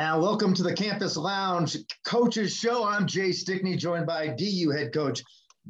And 0.00 0.22
welcome 0.22 0.54
to 0.54 0.62
the 0.62 0.72
Campus 0.72 1.18
Lounge 1.18 1.76
Coaches 2.06 2.56
Show. 2.56 2.88
I'm 2.88 3.06
Jay 3.06 3.32
Stickney, 3.32 3.76
joined 3.76 4.06
by 4.06 4.28
DU 4.28 4.70
head 4.70 4.94
coach 4.94 5.22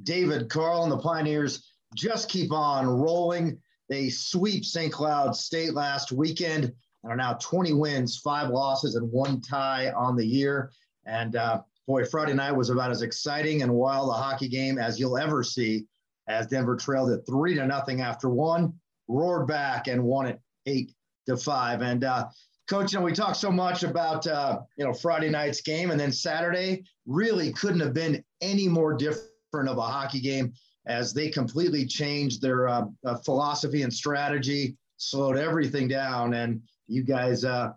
David 0.04 0.48
Carle, 0.48 0.84
and 0.84 0.92
the 0.92 0.98
Pioneers 0.98 1.72
just 1.96 2.28
keep 2.28 2.52
on 2.52 2.86
rolling. 2.86 3.58
They 3.88 4.08
sweep 4.08 4.64
St. 4.64 4.92
Cloud 4.92 5.34
State 5.34 5.74
last 5.74 6.12
weekend 6.12 6.72
and 7.02 7.12
are 7.12 7.16
now 7.16 7.38
20 7.40 7.72
wins, 7.72 8.18
five 8.18 8.50
losses, 8.50 8.94
and 8.94 9.10
one 9.10 9.40
tie 9.40 9.90
on 9.90 10.14
the 10.14 10.24
year. 10.24 10.70
And 11.06 11.34
uh, 11.34 11.62
boy, 11.88 12.04
Friday 12.04 12.34
night 12.34 12.52
was 12.52 12.70
about 12.70 12.92
as 12.92 13.02
exciting 13.02 13.62
and 13.62 13.74
wild 13.74 14.10
a 14.10 14.12
hockey 14.12 14.46
game 14.46 14.78
as 14.78 15.00
you'll 15.00 15.18
ever 15.18 15.42
see. 15.42 15.86
As 16.28 16.46
Denver 16.46 16.76
trailed 16.76 17.10
it 17.10 17.22
three 17.26 17.56
to 17.56 17.66
nothing 17.66 18.00
after 18.00 18.30
one, 18.30 18.74
roared 19.08 19.48
back 19.48 19.88
and 19.88 20.04
won 20.04 20.26
it 20.26 20.40
eight 20.66 20.94
to 21.26 21.36
five. 21.36 21.82
And 21.82 22.04
uh, 22.04 22.28
coach, 22.70 22.92
you 22.92 23.00
know, 23.00 23.04
we 23.04 23.12
talked 23.12 23.36
so 23.36 23.50
much 23.50 23.82
about 23.82 24.26
uh, 24.26 24.60
you 24.76 24.84
know 24.84 24.92
Friday 24.92 25.28
night's 25.28 25.60
game, 25.60 25.90
and 25.90 25.98
then 25.98 26.12
Saturday 26.12 26.84
really 27.04 27.52
couldn't 27.52 27.80
have 27.80 27.92
been 27.92 28.24
any 28.40 28.68
more 28.68 28.94
different 28.94 29.68
of 29.68 29.76
a 29.76 29.82
hockey 29.82 30.20
game 30.20 30.52
as 30.86 31.12
they 31.12 31.28
completely 31.28 31.84
changed 31.84 32.40
their 32.40 32.68
uh, 32.68 32.84
uh, 33.04 33.16
philosophy 33.16 33.82
and 33.82 33.92
strategy, 33.92 34.76
slowed 34.96 35.36
everything 35.36 35.88
down, 35.88 36.34
and 36.34 36.62
you 36.86 37.02
guys, 37.02 37.44
uh, 37.44 37.72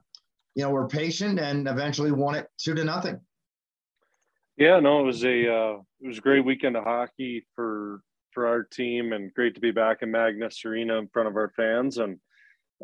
you 0.55 0.63
know, 0.63 0.69
were 0.69 0.87
patient 0.87 1.39
and 1.39 1.67
eventually 1.67 2.11
won 2.11 2.35
it 2.35 2.47
two 2.57 2.75
to 2.75 2.83
nothing. 2.83 3.19
Yeah, 4.57 4.79
no, 4.79 4.99
it 4.99 5.05
was 5.05 5.23
a 5.25 5.51
uh, 5.51 5.77
it 6.01 6.07
was 6.07 6.19
a 6.19 6.21
great 6.21 6.45
weekend 6.45 6.77
of 6.77 6.83
hockey 6.83 7.45
for 7.55 8.01
for 8.31 8.45
our 8.45 8.63
team, 8.63 9.11
and 9.11 9.33
great 9.33 9.55
to 9.55 9.61
be 9.61 9.71
back 9.71 10.03
in 10.03 10.11
Magness 10.11 10.63
Arena 10.65 10.97
in 10.99 11.07
front 11.07 11.27
of 11.27 11.35
our 11.35 11.51
fans. 11.55 11.97
And 11.97 12.19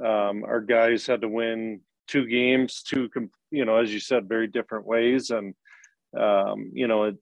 um, 0.04 0.44
our 0.44 0.62
guys 0.62 1.06
had 1.06 1.22
to 1.22 1.30
win 1.30 1.82
two 2.10 2.26
games, 2.26 2.84
two 2.84 3.10
you 3.52 3.66
know, 3.66 3.78
as 3.78 3.94
you 3.94 4.00
said, 4.00 4.28
very 4.28 4.48
different 4.48 4.86
ways, 4.86 5.30
and 5.30 5.54
um, 6.20 6.72
you 6.74 6.88
know, 6.88 7.04
it, 7.06 7.16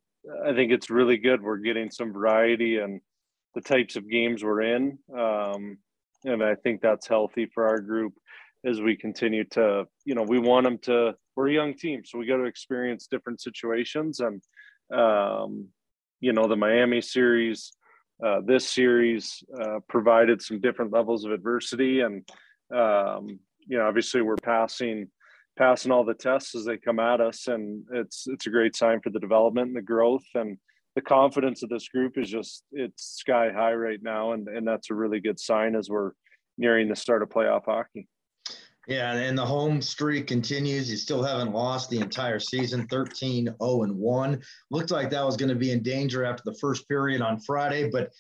I 0.45 0.53
think 0.53 0.71
it's 0.71 0.89
really 0.89 1.17
good. 1.17 1.41
We're 1.41 1.57
getting 1.57 1.91
some 1.91 2.11
variety 2.13 2.77
and 2.77 3.01
the 3.55 3.61
types 3.61 3.95
of 3.95 4.09
games 4.09 4.43
we're 4.43 4.61
in. 4.61 4.99
Um, 5.17 5.77
and 6.23 6.43
I 6.43 6.55
think 6.55 6.81
that's 6.81 7.07
healthy 7.07 7.47
for 7.53 7.67
our 7.67 7.79
group 7.79 8.13
as 8.65 8.81
we 8.81 8.95
continue 8.95 9.45
to, 9.45 9.85
you 10.05 10.15
know, 10.15 10.23
we 10.23 10.39
want 10.39 10.65
them 10.65 10.77
to, 10.79 11.15
we're 11.35 11.49
a 11.49 11.53
young 11.53 11.73
team, 11.73 12.03
so 12.05 12.17
we 12.17 12.25
got 12.25 12.37
to 12.37 12.45
experience 12.45 13.07
different 13.07 13.41
situations. 13.41 14.19
And, 14.19 14.41
um, 14.93 15.67
you 16.19 16.33
know, 16.33 16.47
the 16.47 16.55
Miami 16.55 17.01
series, 17.01 17.73
uh, 18.25 18.41
this 18.45 18.69
series 18.69 19.43
uh, 19.61 19.79
provided 19.87 20.41
some 20.41 20.59
different 20.59 20.91
levels 20.91 21.25
of 21.25 21.31
adversity. 21.31 22.01
And, 22.01 22.27
um, 22.73 23.39
you 23.67 23.77
know, 23.77 23.87
obviously 23.87 24.21
we're 24.21 24.35
passing 24.37 25.07
passing 25.57 25.91
all 25.91 26.03
the 26.03 26.13
tests 26.13 26.55
as 26.55 26.65
they 26.65 26.77
come 26.77 26.99
at 26.99 27.19
us 27.19 27.47
and 27.47 27.83
it's 27.91 28.27
it's 28.27 28.45
a 28.45 28.49
great 28.49 28.75
sign 28.75 29.01
for 29.01 29.09
the 29.09 29.19
development 29.19 29.67
and 29.67 29.75
the 29.75 29.81
growth 29.81 30.23
and 30.35 30.57
the 30.95 31.01
confidence 31.01 31.63
of 31.63 31.69
this 31.69 31.89
group 31.89 32.17
is 32.17 32.29
just 32.29 32.63
it's 32.71 33.03
sky 33.19 33.49
high 33.51 33.73
right 33.73 34.01
now 34.01 34.33
and 34.33 34.47
and 34.47 34.67
that's 34.67 34.91
a 34.91 34.93
really 34.95 35.19
good 35.19 35.39
sign 35.39 35.75
as 35.75 35.89
we're 35.89 36.11
nearing 36.57 36.87
the 36.87 36.95
start 36.95 37.21
of 37.21 37.29
playoff 37.29 37.65
hockey. 37.65 38.07
Yeah 38.87 39.13
and 39.13 39.37
the 39.37 39.45
home 39.45 39.81
streak 39.81 40.27
continues. 40.27 40.89
You 40.89 40.97
still 40.97 41.23
haven't 41.23 41.53
lost 41.53 41.89
the 41.89 41.99
entire 41.99 42.39
season 42.39 42.87
13 42.87 43.45
0 43.45 43.83
and 43.83 43.97
1 43.97 44.41
looked 44.69 44.91
like 44.91 45.09
that 45.09 45.25
was 45.25 45.37
going 45.37 45.49
to 45.49 45.55
be 45.55 45.71
in 45.71 45.81
danger 45.81 46.23
after 46.23 46.43
the 46.45 46.57
first 46.59 46.87
period 46.87 47.21
on 47.21 47.39
friday 47.39 47.89
but 47.89 48.11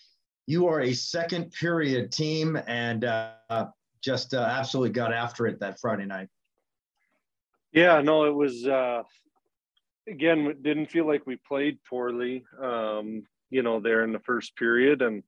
you 0.47 0.67
are 0.67 0.81
a 0.81 0.93
second 0.93 1.51
period 1.51 2.11
team 2.11 2.57
and 2.67 3.03
uh, 3.03 3.67
just 4.01 4.33
uh, 4.33 4.39
absolutely 4.39 4.91
got 4.91 5.13
after 5.13 5.47
it 5.47 5.59
that 5.59 5.79
friday 5.79 6.05
night. 6.05 6.29
Yeah, 7.73 8.01
no, 8.01 8.25
it 8.25 8.35
was 8.35 8.67
uh 8.67 9.03
again 10.09 10.55
didn't 10.61 10.91
feel 10.91 11.05
like 11.07 11.25
we 11.27 11.37
played 11.47 11.77
poorly 11.89 12.43
um 12.63 13.23
you 13.49 13.61
know 13.61 13.79
there 13.79 14.03
in 14.03 14.13
the 14.13 14.19
first 14.19 14.55
period 14.55 15.01
and 15.01 15.23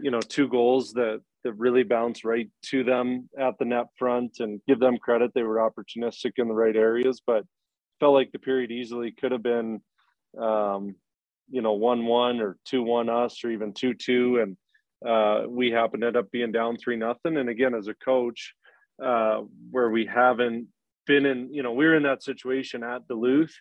you 0.00 0.10
know 0.10 0.20
two 0.20 0.48
goals 0.48 0.92
that 0.92 1.20
that 1.44 1.52
really 1.54 1.82
bounced 1.82 2.24
right 2.24 2.48
to 2.62 2.84
them 2.84 3.28
at 3.38 3.58
the 3.58 3.64
net 3.64 3.86
front 3.98 4.36
and 4.40 4.60
give 4.68 4.78
them 4.80 4.96
credit. 4.98 5.32
They 5.34 5.42
were 5.42 5.56
opportunistic 5.56 6.32
in 6.36 6.48
the 6.48 6.54
right 6.54 6.76
areas 6.76 7.20
but 7.26 7.44
felt 8.00 8.14
like 8.14 8.32
the 8.32 8.38
period 8.38 8.70
easily 8.72 9.12
could 9.12 9.32
have 9.32 9.42
been 9.42 9.80
um 10.40 10.94
you 11.50 11.62
know 11.62 11.78
1-1 11.78 12.40
or 12.40 12.56
2-1 12.70 13.24
us 13.24 13.44
or 13.44 13.50
even 13.50 13.72
2-2 13.72 14.42
and 14.42 14.56
uh 15.06 15.44
we 15.48 15.70
happened 15.70 16.02
to 16.02 16.08
end 16.08 16.16
up 16.16 16.30
being 16.30 16.52
down 16.52 16.76
3 16.76 16.96
nothing 16.96 17.36
and 17.36 17.48
again 17.48 17.74
as 17.74 17.88
a 17.88 17.94
coach 17.94 18.54
uh 19.02 19.40
where 19.70 19.90
we 19.90 20.06
haven't 20.06 20.68
been 21.06 21.26
in, 21.26 21.52
you 21.52 21.62
know, 21.62 21.72
we 21.72 21.84
were 21.84 21.96
in 21.96 22.02
that 22.04 22.22
situation 22.22 22.82
at 22.82 23.06
Duluth, 23.08 23.54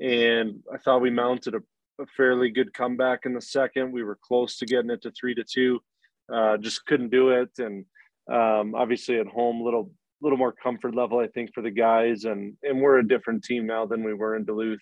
and 0.00 0.60
I 0.72 0.78
thought 0.78 1.02
we 1.02 1.10
mounted 1.10 1.54
a, 1.54 1.60
a 2.00 2.06
fairly 2.16 2.50
good 2.50 2.72
comeback 2.74 3.20
in 3.24 3.34
the 3.34 3.40
second. 3.40 3.92
We 3.92 4.02
were 4.02 4.18
close 4.22 4.56
to 4.58 4.66
getting 4.66 4.90
it 4.90 5.02
to 5.02 5.10
three 5.12 5.34
to 5.34 5.44
two, 5.44 5.80
uh, 6.32 6.56
just 6.58 6.84
couldn't 6.86 7.10
do 7.10 7.30
it. 7.30 7.50
And 7.58 7.84
um, 8.30 8.74
obviously 8.74 9.18
at 9.18 9.26
home, 9.26 9.62
little 9.62 9.90
little 10.20 10.38
more 10.38 10.52
comfort 10.52 10.94
level, 10.94 11.18
I 11.18 11.26
think, 11.26 11.52
for 11.52 11.62
the 11.62 11.70
guys. 11.70 12.24
And 12.24 12.54
and 12.62 12.80
we're 12.80 12.98
a 12.98 13.08
different 13.08 13.44
team 13.44 13.66
now 13.66 13.86
than 13.86 14.04
we 14.04 14.14
were 14.14 14.36
in 14.36 14.44
Duluth 14.44 14.80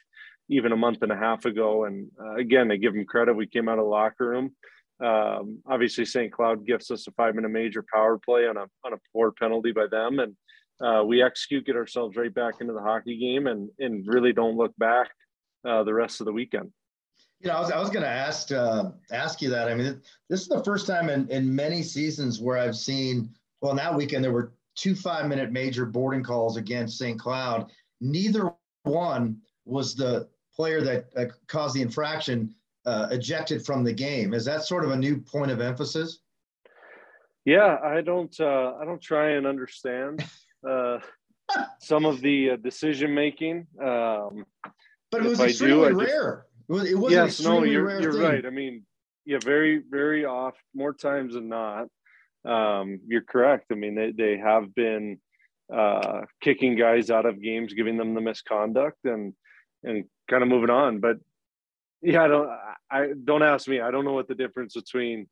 even 0.52 0.72
a 0.72 0.76
month 0.76 0.98
and 1.02 1.12
a 1.12 1.16
half 1.16 1.44
ago. 1.44 1.84
And 1.84 2.08
uh, 2.20 2.34
again, 2.34 2.72
I 2.72 2.76
give 2.76 2.92
them 2.92 3.04
credit. 3.04 3.36
We 3.36 3.46
came 3.46 3.68
out 3.68 3.78
of 3.78 3.84
the 3.84 3.90
locker 3.90 4.28
room. 4.28 4.50
Um, 5.02 5.62
obviously, 5.66 6.04
St. 6.04 6.32
Cloud 6.32 6.66
gifts 6.66 6.90
us 6.90 7.06
a 7.06 7.12
five 7.12 7.34
minute 7.34 7.50
major 7.50 7.84
power 7.92 8.18
play 8.18 8.46
on 8.46 8.56
a 8.56 8.66
on 8.84 8.92
a 8.92 8.98
poor 9.12 9.32
penalty 9.32 9.72
by 9.72 9.86
them, 9.90 10.18
and 10.18 10.36
uh, 10.80 11.04
we 11.04 11.22
execute, 11.22 11.66
get 11.66 11.76
ourselves 11.76 12.16
right 12.16 12.32
back 12.32 12.54
into 12.60 12.72
the 12.72 12.80
hockey 12.80 13.18
game, 13.18 13.46
and 13.46 13.70
and 13.78 14.06
really 14.06 14.32
don't 14.32 14.56
look 14.56 14.72
back 14.78 15.10
uh, 15.66 15.82
the 15.82 15.94
rest 15.94 16.20
of 16.20 16.26
the 16.26 16.32
weekend. 16.32 16.70
You 17.40 17.48
know, 17.48 17.56
I 17.56 17.60
was, 17.60 17.70
I 17.70 17.80
was 17.80 17.88
going 17.88 18.02
to 18.02 18.10
ask 18.10 18.52
uh, 18.52 18.90
ask 19.10 19.40
you 19.40 19.48
that. 19.50 19.68
I 19.68 19.74
mean, 19.74 20.00
this 20.28 20.42
is 20.42 20.48
the 20.48 20.62
first 20.64 20.86
time 20.86 21.08
in, 21.08 21.28
in 21.28 21.54
many 21.54 21.82
seasons 21.82 22.40
where 22.40 22.58
I've 22.58 22.76
seen. 22.76 23.30
Well, 23.62 23.70
on 23.70 23.76
that 23.76 23.94
weekend 23.94 24.24
there 24.24 24.32
were 24.32 24.54
two 24.74 24.94
five 24.94 25.28
minute 25.28 25.52
major 25.52 25.86
boarding 25.86 26.22
calls 26.22 26.56
against 26.56 26.98
St. 26.98 27.18
Cloud. 27.18 27.70
Neither 28.00 28.52
one 28.84 29.38
was 29.64 29.94
the 29.94 30.28
player 30.54 30.80
that 30.82 31.06
uh, 31.16 31.26
caused 31.46 31.74
the 31.74 31.82
infraction 31.82 32.54
uh, 32.86 33.08
ejected 33.10 33.64
from 33.64 33.84
the 33.84 33.92
game. 33.92 34.34
Is 34.34 34.44
that 34.44 34.64
sort 34.64 34.84
of 34.84 34.90
a 34.90 34.96
new 34.96 35.18
point 35.18 35.50
of 35.50 35.60
emphasis? 35.60 36.20
Yeah, 37.44 37.78
I 37.82 38.00
don't. 38.00 38.34
Uh, 38.38 38.74
I 38.80 38.84
don't 38.84 39.00
try 39.00 39.30
and 39.30 39.46
understand 39.46 40.24
uh, 40.68 40.98
some 41.80 42.04
of 42.04 42.20
the 42.20 42.50
uh, 42.50 42.56
decision 42.56 43.14
making. 43.14 43.66
Um, 43.82 44.44
but 45.10 45.24
it 45.24 45.28
was 45.28 45.40
extremely 45.40 45.90
do, 45.90 46.00
rare. 46.00 46.46
Just, 46.70 46.86
it 46.86 46.94
was, 46.94 47.12
yes, 47.12 47.40
no, 47.40 47.64
you're, 47.64 48.00
you're 48.00 48.22
right. 48.22 48.46
I 48.46 48.50
mean, 48.50 48.84
yeah, 49.26 49.38
very, 49.42 49.82
very 49.90 50.24
off, 50.24 50.54
more 50.74 50.92
times 50.92 51.34
than 51.34 51.48
not. 51.48 51.88
Um, 52.44 53.00
you're 53.06 53.22
correct. 53.22 53.66
I 53.72 53.74
mean, 53.74 53.96
they, 53.96 54.12
they 54.12 54.38
have 54.38 54.72
been 54.74 55.18
uh, 55.72 56.22
kicking 56.40 56.76
guys 56.76 57.10
out 57.10 57.26
of 57.26 57.42
games, 57.42 57.74
giving 57.74 57.96
them 57.96 58.14
the 58.14 58.20
misconduct, 58.20 58.98
and 59.04 59.34
and 59.82 60.04
kind 60.28 60.42
of 60.42 60.48
moving 60.48 60.70
on. 60.70 61.00
But 61.00 61.16
yeah, 62.02 62.24
I 62.24 62.28
don't. 62.28 62.50
I 62.90 63.06
don't 63.24 63.42
ask 63.42 63.68
me. 63.68 63.80
I 63.80 63.90
don't 63.90 64.04
know 64.04 64.12
what 64.12 64.28
the 64.28 64.34
difference 64.34 64.74
between 64.74 65.28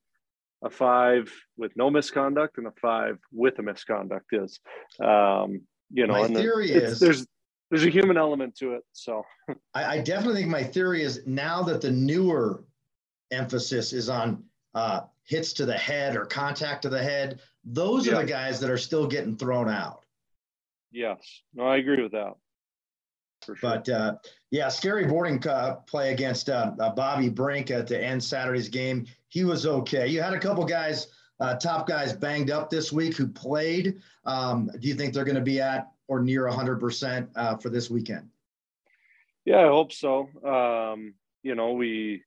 a 0.62 0.70
five 0.70 1.32
with 1.56 1.72
no 1.76 1.90
misconduct 1.90 2.58
and 2.58 2.66
a 2.66 2.72
five 2.80 3.18
with 3.32 3.58
a 3.58 3.62
misconduct 3.62 4.26
is. 4.32 4.60
Um, 5.00 5.62
you 5.90 6.06
know, 6.06 6.14
my 6.14 6.28
theory 6.28 6.68
the, 6.68 6.84
is 6.84 7.00
there's 7.00 7.26
there's 7.70 7.84
a 7.84 7.90
human 7.90 8.16
element 8.16 8.56
to 8.56 8.74
it. 8.74 8.82
So 8.92 9.24
I, 9.74 9.84
I, 9.84 10.00
definitely 10.00 10.42
think 10.42 10.50
my 10.50 10.64
theory 10.64 11.02
is 11.02 11.22
now 11.26 11.62
that 11.64 11.80
the 11.80 11.90
newer 11.90 12.64
emphasis 13.30 13.92
is 13.92 14.08
on 14.08 14.44
uh, 14.74 15.02
hits 15.24 15.52
to 15.54 15.66
the 15.66 15.76
head 15.76 16.16
or 16.16 16.24
contact 16.24 16.82
to 16.82 16.88
the 16.88 17.02
head, 17.02 17.40
those 17.64 18.06
yeah. 18.06 18.14
are 18.14 18.22
the 18.22 18.28
guys 18.28 18.60
that 18.60 18.70
are 18.70 18.78
still 18.78 19.06
getting 19.06 19.36
thrown 19.36 19.68
out. 19.68 20.04
Yes, 20.90 21.18
no, 21.54 21.64
I 21.64 21.76
agree 21.76 22.02
with 22.02 22.12
that. 22.12 22.34
Sure. 23.56 23.70
But 23.70 23.88
uh, 23.88 24.16
yeah, 24.50 24.68
scary 24.68 25.06
boarding 25.06 25.46
uh, 25.46 25.76
play 25.86 26.12
against 26.12 26.50
uh, 26.50 26.72
uh, 26.78 26.90
Bobby 26.90 27.28
Brink 27.28 27.70
at 27.70 27.86
the 27.86 28.02
end 28.02 28.22
Saturday's 28.22 28.68
game. 28.68 29.06
He 29.28 29.44
was 29.44 29.66
okay. 29.66 30.06
You 30.06 30.22
had 30.22 30.34
a 30.34 30.38
couple 30.38 30.64
guys, 30.64 31.08
uh, 31.40 31.54
top 31.56 31.86
guys, 31.86 32.12
banged 32.12 32.50
up 32.50 32.70
this 32.70 32.92
week 32.92 33.16
who 33.16 33.26
played. 33.26 34.00
Um, 34.24 34.70
do 34.80 34.88
you 34.88 34.94
think 34.94 35.14
they're 35.14 35.24
going 35.24 35.36
to 35.36 35.40
be 35.40 35.60
at 35.60 35.90
or 36.08 36.20
near 36.20 36.44
100% 36.44 37.28
uh, 37.36 37.56
for 37.56 37.70
this 37.70 37.90
weekend? 37.90 38.28
Yeah, 39.44 39.60
I 39.60 39.68
hope 39.68 39.92
so. 39.92 40.28
Um, 40.44 41.14
you 41.42 41.54
know, 41.54 41.72
we 41.72 42.22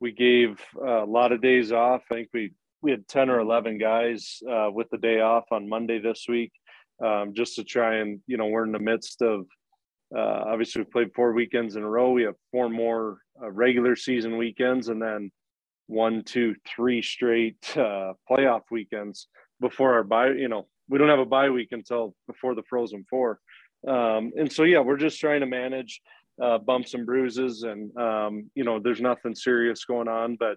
we 0.00 0.12
gave 0.12 0.60
a 0.80 1.04
lot 1.04 1.32
of 1.32 1.40
days 1.40 1.72
off. 1.72 2.02
I 2.10 2.14
think 2.14 2.28
we 2.34 2.52
we 2.82 2.90
had 2.90 3.08
10 3.08 3.30
or 3.30 3.40
11 3.40 3.78
guys 3.78 4.40
with 4.72 4.88
the 4.90 4.98
day 4.98 5.20
off 5.20 5.44
on 5.50 5.68
Monday 5.68 5.98
this 5.98 6.26
week, 6.28 6.52
um, 7.02 7.32
just 7.34 7.56
to 7.56 7.64
try 7.64 7.96
and 7.96 8.20
you 8.26 8.36
know 8.36 8.46
we're 8.46 8.64
in 8.64 8.72
the 8.72 8.78
midst 8.78 9.22
of 9.22 9.46
uh, 10.16 10.44
obviously, 10.46 10.82
we've 10.82 10.90
played 10.90 11.14
four 11.14 11.32
weekends 11.32 11.76
in 11.76 11.82
a 11.82 11.88
row. 11.88 12.10
We 12.12 12.22
have 12.22 12.36
four 12.50 12.68
more 12.68 13.18
uh, 13.42 13.50
regular 13.50 13.94
season 13.94 14.38
weekends, 14.38 14.88
and 14.88 15.00
then 15.00 15.30
one, 15.86 16.22
two, 16.24 16.54
three 16.66 17.02
straight 17.02 17.76
uh, 17.76 18.14
playoff 18.30 18.62
weekends 18.70 19.28
before 19.60 19.94
our 19.94 20.04
bye. 20.04 20.30
You 20.30 20.48
know, 20.48 20.66
we 20.88 20.98
don't 20.98 21.10
have 21.10 21.18
a 21.18 21.26
bye 21.26 21.50
week 21.50 21.68
until 21.72 22.14
before 22.26 22.54
the 22.54 22.62
Frozen 22.70 23.04
Four. 23.10 23.38
Um, 23.86 24.32
and 24.36 24.50
so, 24.50 24.64
yeah, 24.64 24.80
we're 24.80 24.96
just 24.96 25.20
trying 25.20 25.40
to 25.40 25.46
manage 25.46 26.00
uh, 26.42 26.58
bumps 26.58 26.94
and 26.94 27.04
bruises, 27.04 27.64
and 27.64 27.94
um, 27.98 28.50
you 28.54 28.64
know, 28.64 28.80
there's 28.80 29.00
nothing 29.00 29.34
serious 29.34 29.84
going 29.84 30.08
on, 30.08 30.36
but 30.36 30.56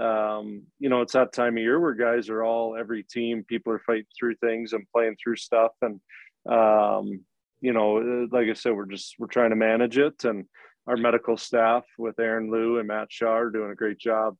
um, 0.00 0.62
you 0.78 0.88
know, 0.88 1.00
it's 1.00 1.14
that 1.14 1.32
time 1.32 1.56
of 1.56 1.62
year 1.62 1.80
where 1.80 1.94
guys 1.94 2.28
are 2.28 2.44
all 2.44 2.76
every 2.76 3.02
team, 3.02 3.44
people 3.48 3.72
are 3.72 3.82
fighting 3.86 4.04
through 4.18 4.36
things 4.36 4.72
and 4.72 4.86
playing 4.94 5.16
through 5.22 5.36
stuff, 5.36 5.72
and 5.82 6.00
um, 6.48 7.24
you 7.60 7.72
know, 7.72 7.98
uh, 7.98 8.26
like 8.30 8.48
I 8.48 8.54
said, 8.54 8.74
we're 8.74 8.86
just 8.86 9.14
we're 9.18 9.26
trying 9.26 9.50
to 9.50 9.56
manage 9.56 9.98
it, 9.98 10.24
and 10.24 10.44
our 10.86 10.96
medical 10.96 11.36
staff 11.36 11.84
with 11.98 12.18
Aaron 12.18 12.50
Liu 12.50 12.78
and 12.78 12.88
Matt 12.88 13.12
Shaw 13.12 13.36
are 13.36 13.50
doing 13.50 13.70
a 13.70 13.74
great 13.74 13.98
job 13.98 14.36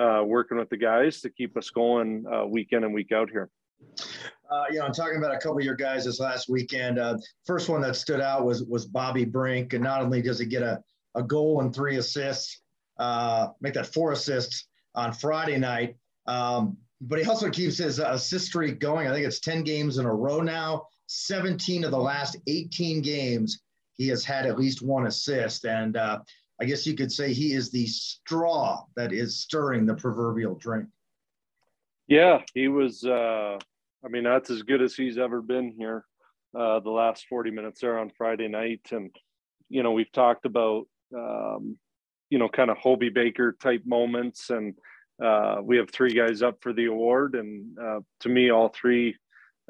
uh, 0.00 0.22
working 0.24 0.58
with 0.58 0.70
the 0.70 0.76
guys 0.76 1.20
to 1.20 1.30
keep 1.30 1.56
us 1.56 1.70
going 1.70 2.24
uh, 2.32 2.46
week 2.46 2.68
in 2.72 2.84
and 2.84 2.94
week 2.94 3.12
out 3.12 3.30
here. 3.30 3.50
Uh, 4.50 4.64
you 4.70 4.78
know, 4.78 4.84
I'm 4.84 4.92
talking 4.92 5.16
about 5.16 5.34
a 5.34 5.38
couple 5.38 5.58
of 5.58 5.64
your 5.64 5.74
guys 5.74 6.04
this 6.04 6.20
last 6.20 6.48
weekend. 6.48 6.98
Uh, 6.98 7.16
first 7.46 7.68
one 7.68 7.80
that 7.82 7.96
stood 7.96 8.20
out 8.20 8.44
was 8.44 8.64
was 8.64 8.86
Bobby 8.86 9.24
Brink, 9.24 9.72
and 9.72 9.82
not 9.82 10.02
only 10.02 10.22
does 10.22 10.38
he 10.38 10.46
get 10.46 10.62
a, 10.62 10.82
a 11.14 11.22
goal 11.22 11.60
and 11.60 11.74
three 11.74 11.96
assists, 11.96 12.62
uh, 12.98 13.48
make 13.60 13.74
that 13.74 13.86
four 13.86 14.12
assists 14.12 14.66
on 14.94 15.12
Friday 15.12 15.58
night, 15.58 15.96
um, 16.26 16.76
but 17.00 17.18
he 17.18 17.24
also 17.24 17.50
keeps 17.50 17.78
his 17.78 17.98
assist 17.98 18.46
streak 18.46 18.78
going. 18.78 19.08
I 19.08 19.12
think 19.12 19.26
it's 19.26 19.40
10 19.40 19.62
games 19.64 19.98
in 19.98 20.06
a 20.06 20.14
row 20.14 20.40
now. 20.40 20.86
17 21.12 21.84
of 21.84 21.90
the 21.90 21.98
last 21.98 22.36
18 22.46 23.02
games, 23.02 23.60
he 23.94 24.08
has 24.08 24.24
had 24.24 24.46
at 24.46 24.58
least 24.58 24.82
one 24.82 25.06
assist, 25.06 25.64
and 25.64 25.96
uh, 25.96 26.20
I 26.60 26.64
guess 26.64 26.86
you 26.86 26.94
could 26.94 27.12
say 27.12 27.32
he 27.32 27.52
is 27.52 27.70
the 27.70 27.86
straw 27.86 28.84
that 28.96 29.12
is 29.12 29.40
stirring 29.40 29.84
the 29.84 29.94
proverbial 29.94 30.54
drink. 30.54 30.88
Yeah, 32.08 32.40
he 32.54 32.68
was. 32.68 33.04
Uh, 33.04 33.58
I 34.04 34.08
mean, 34.08 34.24
that's 34.24 34.50
as 34.50 34.62
good 34.62 34.82
as 34.82 34.94
he's 34.94 35.18
ever 35.18 35.40
been 35.42 35.70
here. 35.70 36.04
Uh, 36.58 36.80
the 36.80 36.90
last 36.90 37.26
40 37.28 37.50
minutes 37.50 37.80
there 37.80 37.98
on 37.98 38.10
Friday 38.16 38.48
night, 38.48 38.80
and 38.90 39.14
you 39.68 39.82
know 39.82 39.92
we've 39.92 40.12
talked 40.12 40.44
about 40.46 40.86
um, 41.16 41.76
you 42.30 42.38
know 42.38 42.48
kind 42.48 42.70
of 42.70 42.78
Hobey 42.78 43.10
Baker 43.10 43.56
type 43.60 43.82
moments, 43.84 44.50
and 44.50 44.74
uh, 45.22 45.60
we 45.62 45.76
have 45.76 45.90
three 45.90 46.12
guys 46.12 46.42
up 46.42 46.58
for 46.62 46.72
the 46.72 46.86
award, 46.86 47.34
and 47.34 47.78
uh, 47.78 48.00
to 48.20 48.28
me, 48.28 48.50
all 48.50 48.68
three 48.68 49.16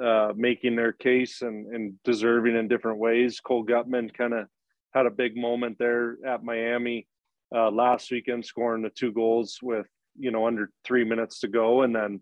uh, 0.02 0.32
making 0.36 0.76
their 0.76 0.92
case 0.92 1.42
and, 1.42 1.66
and 1.74 1.94
deserving 2.04 2.56
in 2.56 2.68
different 2.68 2.98
ways. 2.98 3.40
Cole 3.40 3.64
Guttman 3.64 4.12
kind 4.12 4.32
of 4.32 4.46
had 4.92 5.06
a 5.06 5.10
big 5.10 5.36
moment 5.36 5.78
there 5.78 6.16
at 6.26 6.44
Miami 6.44 7.06
uh, 7.54 7.70
last 7.70 8.10
weekend, 8.10 8.44
scoring 8.44 8.82
the 8.82 8.90
two 8.90 9.12
goals 9.12 9.58
with 9.62 9.86
you 10.18 10.30
know 10.30 10.46
under 10.46 10.70
three 10.84 11.04
minutes 11.04 11.40
to 11.40 11.48
go, 11.48 11.82
and 11.82 11.94
then 11.94 12.20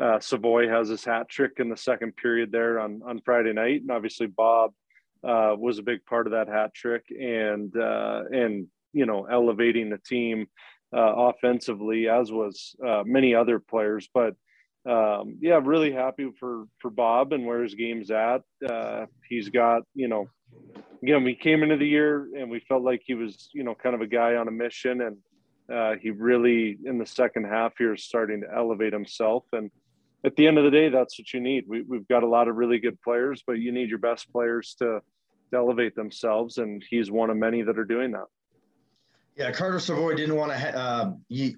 uh, 0.00 0.20
Savoie 0.20 0.68
has 0.68 0.88
his 0.88 1.04
hat 1.04 1.28
trick 1.28 1.52
in 1.58 1.68
the 1.68 1.76
second 1.76 2.16
period 2.16 2.52
there 2.52 2.80
on 2.80 3.00
on 3.06 3.20
Friday 3.24 3.52
night, 3.52 3.80
and 3.80 3.90
obviously 3.90 4.26
Bob 4.26 4.72
uh, 5.24 5.54
was 5.56 5.78
a 5.78 5.82
big 5.82 6.04
part 6.04 6.26
of 6.26 6.32
that 6.32 6.48
hat 6.48 6.74
trick, 6.74 7.04
and 7.10 7.76
uh, 7.76 8.24
and 8.30 8.66
you 8.92 9.06
know 9.06 9.24
elevating 9.24 9.90
the 9.90 9.98
team 9.98 10.46
uh, 10.94 11.30
offensively, 11.30 12.08
as 12.08 12.30
was 12.30 12.76
many 13.04 13.34
other 13.34 13.58
players, 13.58 14.08
but. 14.12 14.34
Um, 14.88 15.38
yeah, 15.40 15.60
really 15.62 15.92
happy 15.92 16.30
for 16.38 16.66
for 16.80 16.90
Bob 16.90 17.32
and 17.32 17.44
where 17.44 17.62
his 17.62 17.74
game's 17.74 18.10
at. 18.10 18.42
Uh, 18.68 19.06
he's 19.28 19.48
got 19.48 19.82
you 19.94 20.08
know 20.08 20.28
again, 21.02 21.24
we 21.24 21.34
came 21.34 21.62
into 21.62 21.76
the 21.76 21.86
year 21.86 22.28
and 22.36 22.50
we 22.50 22.60
felt 22.60 22.82
like 22.82 23.02
he 23.04 23.14
was, 23.14 23.48
you 23.52 23.64
know, 23.64 23.74
kind 23.74 23.94
of 23.94 24.00
a 24.00 24.06
guy 24.06 24.36
on 24.36 24.48
a 24.48 24.50
mission, 24.50 25.02
and 25.02 25.16
uh, 25.72 25.94
he 26.00 26.10
really 26.10 26.78
in 26.84 26.98
the 26.98 27.06
second 27.06 27.44
half 27.44 27.72
here 27.78 27.94
is 27.94 28.04
starting 28.04 28.40
to 28.40 28.46
elevate 28.54 28.92
himself. 28.92 29.44
And 29.52 29.70
at 30.24 30.36
the 30.36 30.46
end 30.46 30.58
of 30.58 30.64
the 30.64 30.70
day, 30.70 30.88
that's 30.88 31.18
what 31.18 31.32
you 31.32 31.40
need. 31.40 31.64
We, 31.68 31.84
have 31.92 32.08
got 32.08 32.22
a 32.22 32.28
lot 32.28 32.48
of 32.48 32.56
really 32.56 32.78
good 32.78 33.00
players, 33.02 33.42
but 33.46 33.54
you 33.54 33.72
need 33.72 33.88
your 33.88 33.98
best 33.98 34.30
players 34.32 34.74
to, 34.78 35.00
to 35.50 35.56
elevate 35.56 35.94
themselves, 35.94 36.58
and 36.58 36.82
he's 36.88 37.10
one 37.10 37.30
of 37.30 37.36
many 37.36 37.62
that 37.62 37.78
are 37.78 37.84
doing 37.84 38.12
that. 38.12 38.26
Yeah, 39.36 39.52
Carter 39.52 39.78
Savoie 39.78 40.14
didn't 40.14 40.34
want 40.34 40.50
to 40.50 40.58
ha- 40.58 40.78
uh, 40.78 41.12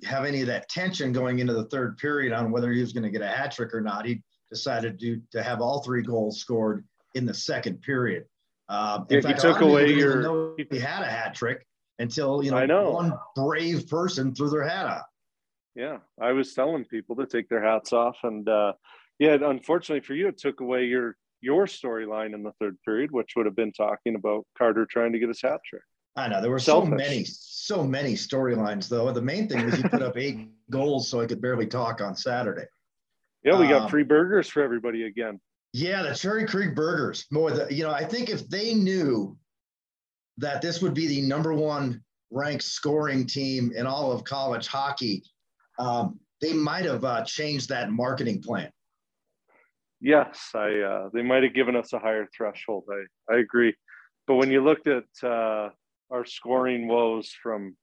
have 0.05 0.25
any 0.25 0.41
of 0.41 0.49
that 0.49 0.69
tension 0.69 1.13
going 1.13 1.39
into 1.39 1.53
the 1.53 1.65
third 1.67 1.97
period 1.97 2.33
on 2.33 2.51
whether 2.51 2.73
he 2.73 2.81
was 2.81 2.93
going 2.93 3.05
to 3.05 3.11
get 3.11 3.23
a 3.23 3.29
hat 3.29 3.53
trick 3.53 3.73
or 3.73 3.81
not. 3.81 4.05
He 4.05 4.21
decided 4.51 4.99
to 4.99 5.21
to 5.31 5.43
have 5.43 5.61
all 5.61 5.83
three 5.83 6.03
goals 6.03 6.41
scored 6.41 6.85
in 7.15 7.25
the 7.25 7.35
second 7.35 7.81
period. 7.83 8.25
Uh, 8.69 9.05
in 9.11 9.23
fact, 9.23 9.41
he 9.41 9.49
took 9.49 9.61
away 9.61 9.93
your. 9.93 10.57
He 10.59 10.79
had 10.79 11.03
a 11.03 11.07
hat 11.07 11.35
trick 11.35 11.65
until 12.01 12.43
you 12.43 12.51
know, 12.51 12.67
know, 12.67 12.91
one 12.91 13.13
brave 13.37 13.89
person 13.89 14.35
threw 14.35 14.51
their 14.51 14.67
hat 14.67 14.87
out. 14.87 15.05
Yeah, 15.77 15.99
I 16.21 16.33
was 16.33 16.55
telling 16.55 16.85
people 16.85 17.15
to 17.17 17.27
take 17.27 17.49
their 17.49 17.63
hats 17.63 17.93
off, 17.93 18.19
and 18.25 18.49
uh, 18.49 18.73
yeah, 19.21 19.37
unfortunately 19.41 20.05
for 20.05 20.15
you, 20.15 20.27
it 20.27 20.39
took 20.39 20.61
away 20.61 20.87
your 20.87 21.17
your 21.41 21.67
storyline 21.67 22.35
in 22.35 22.43
the 22.43 22.53
third 22.61 22.77
period, 22.85 23.13
which 23.13 23.35
would 23.37 23.47
have 23.47 23.55
been 23.55 23.73
talking 23.73 24.17
about 24.17 24.45
Carter 24.57 24.85
trying 24.85 25.13
to 25.13 25.21
get 25.21 25.29
his 25.29 25.41
hat 25.41 25.61
trick. 25.65 25.83
I 26.19 26.29
know 26.29 26.41
there 26.41 26.51
were 26.51 26.59
Selfish. 26.59 26.91
so 26.91 26.97
many, 26.97 27.25
so 27.25 27.85
many 27.85 28.15
storylines 28.15 28.89
though. 28.89 29.11
The 29.13 29.23
main 29.23 29.49
thing 29.49 29.65
was 29.65 29.79
you 29.79 29.89
put 29.89 30.03
up 30.03 30.17
eight 30.17 30.49
goals, 30.71 31.09
so 31.09 31.21
I 31.21 31.27
could 31.27 31.41
barely 31.41 31.67
talk 31.67 32.01
on 32.01 32.17
Saturday. 32.17 32.65
Yeah, 33.45 33.59
we 33.59 33.69
got 33.69 33.83
um, 33.83 33.89
free 33.89 34.03
burgers 34.03 34.49
for 34.49 34.63
everybody 34.63 35.05
again. 35.05 35.41
Yeah, 35.73 36.03
the 36.03 36.15
Cherry 36.15 36.47
Creek 36.47 36.75
Burgers. 36.75 37.27
More 37.31 37.51
the 37.51 37.73
you 37.73 37.85
know, 37.85 37.93
I 37.93 38.05
think 38.05 38.31
if 38.31 38.49
they 38.49 38.75
knew 38.75 39.37
that 40.39 40.61
this 40.61 40.83
would 40.83 40.95
be 40.95 41.07
the 41.07 41.23
number 41.23 41.55
one 41.55 42.03
ranked 42.31 42.65
scoring 42.65 43.27
team 43.27 43.73
in 43.75 43.87
all 43.87 44.11
of 44.13 44.25
college 44.25 44.67
hockey, 44.67 45.23
um, 45.79 46.19
they 46.41 46.53
might 46.53 46.85
have 46.85 47.05
uh, 47.05 47.25
changed 47.25 47.69
that 47.69 47.91
marketing 47.91 48.43
plan. 48.43 48.71
Yes, 50.01 50.51
I 50.55 50.81
uh, 50.81 51.11
they 51.13 51.23
might 51.23 51.45
have 51.45 51.55
given 51.55 51.77
us 51.77 51.93
a 51.93 51.99
higher 51.99 52.27
threshold. 52.37 52.85
I 52.91 53.35
I 53.35 53.39
agree, 53.39 53.75
but 54.27 54.35
when 54.35 54.51
you 54.51 54.65
looked 54.65 54.89
at 54.89 55.05
uh, 55.23 55.71
our 56.11 56.25
scoring 56.25 56.89
woes 56.89 57.31
from 57.43 57.77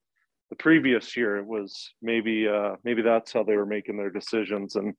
the 0.50 0.56
previous 0.56 1.16
year, 1.16 1.38
it 1.38 1.46
was 1.46 1.94
maybe 2.02 2.48
uh, 2.48 2.76
maybe 2.84 3.02
that's 3.02 3.34
how 3.34 3.44
they 3.44 3.56
were 3.56 3.66
making 3.66 3.98
their 3.98 4.10
decisions, 4.10 4.76
and 4.76 4.94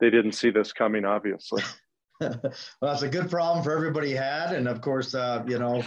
they 0.00 0.10
didn't 0.10 0.32
see 0.32 0.50
this 0.50 0.72
coming, 0.72 1.04
obviously. 1.04 1.62
well, 2.20 2.52
that's 2.80 3.02
a 3.02 3.08
good 3.08 3.30
problem 3.30 3.62
for 3.62 3.72
everybody 3.72 4.12
had. 4.12 4.52
And 4.52 4.68
of 4.68 4.80
course, 4.80 5.14
uh, 5.14 5.42
you 5.46 5.58
know, 5.58 5.82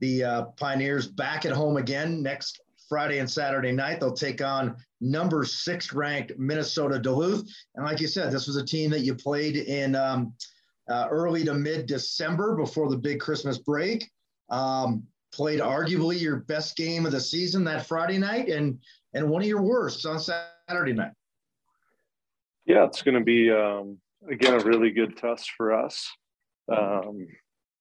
the 0.00 0.24
uh, 0.24 0.42
Pioneers 0.56 1.06
back 1.06 1.44
at 1.44 1.52
home 1.52 1.76
again 1.76 2.22
next 2.22 2.60
Friday 2.88 3.18
and 3.18 3.30
Saturday 3.30 3.72
night. 3.72 4.00
They'll 4.00 4.12
take 4.12 4.42
on 4.42 4.76
number 5.00 5.44
six 5.44 5.92
ranked 5.92 6.38
Minnesota 6.38 6.98
Duluth. 6.98 7.48
And 7.74 7.84
like 7.84 8.00
you 8.00 8.08
said, 8.08 8.32
this 8.32 8.46
was 8.46 8.56
a 8.56 8.64
team 8.64 8.90
that 8.90 9.00
you 9.00 9.14
played 9.14 9.56
in 9.56 9.94
um, 9.94 10.32
uh, 10.88 11.08
early 11.10 11.44
to 11.44 11.54
mid 11.54 11.86
December 11.86 12.56
before 12.56 12.88
the 12.88 12.96
big 12.96 13.20
Christmas 13.20 13.58
break. 13.58 14.08
Um, 14.50 15.02
played 15.36 15.60
arguably 15.60 16.18
your 16.18 16.36
best 16.36 16.76
game 16.76 17.04
of 17.04 17.12
the 17.12 17.20
season 17.20 17.62
that 17.64 17.86
Friday 17.86 18.16
night 18.16 18.48
and 18.48 18.78
and 19.12 19.28
one 19.28 19.42
of 19.42 19.48
your 19.48 19.62
worst 19.62 20.06
on 20.06 20.18
Saturday 20.18 20.94
night. 20.94 21.12
Yeah, 22.64 22.84
it's 22.84 23.02
going 23.02 23.18
to 23.18 23.24
be 23.24 23.52
um, 23.52 23.98
again 24.30 24.54
a 24.54 24.64
really 24.64 24.90
good 24.90 25.16
test 25.16 25.52
for 25.56 25.72
us. 25.72 26.10
Um, 26.72 27.28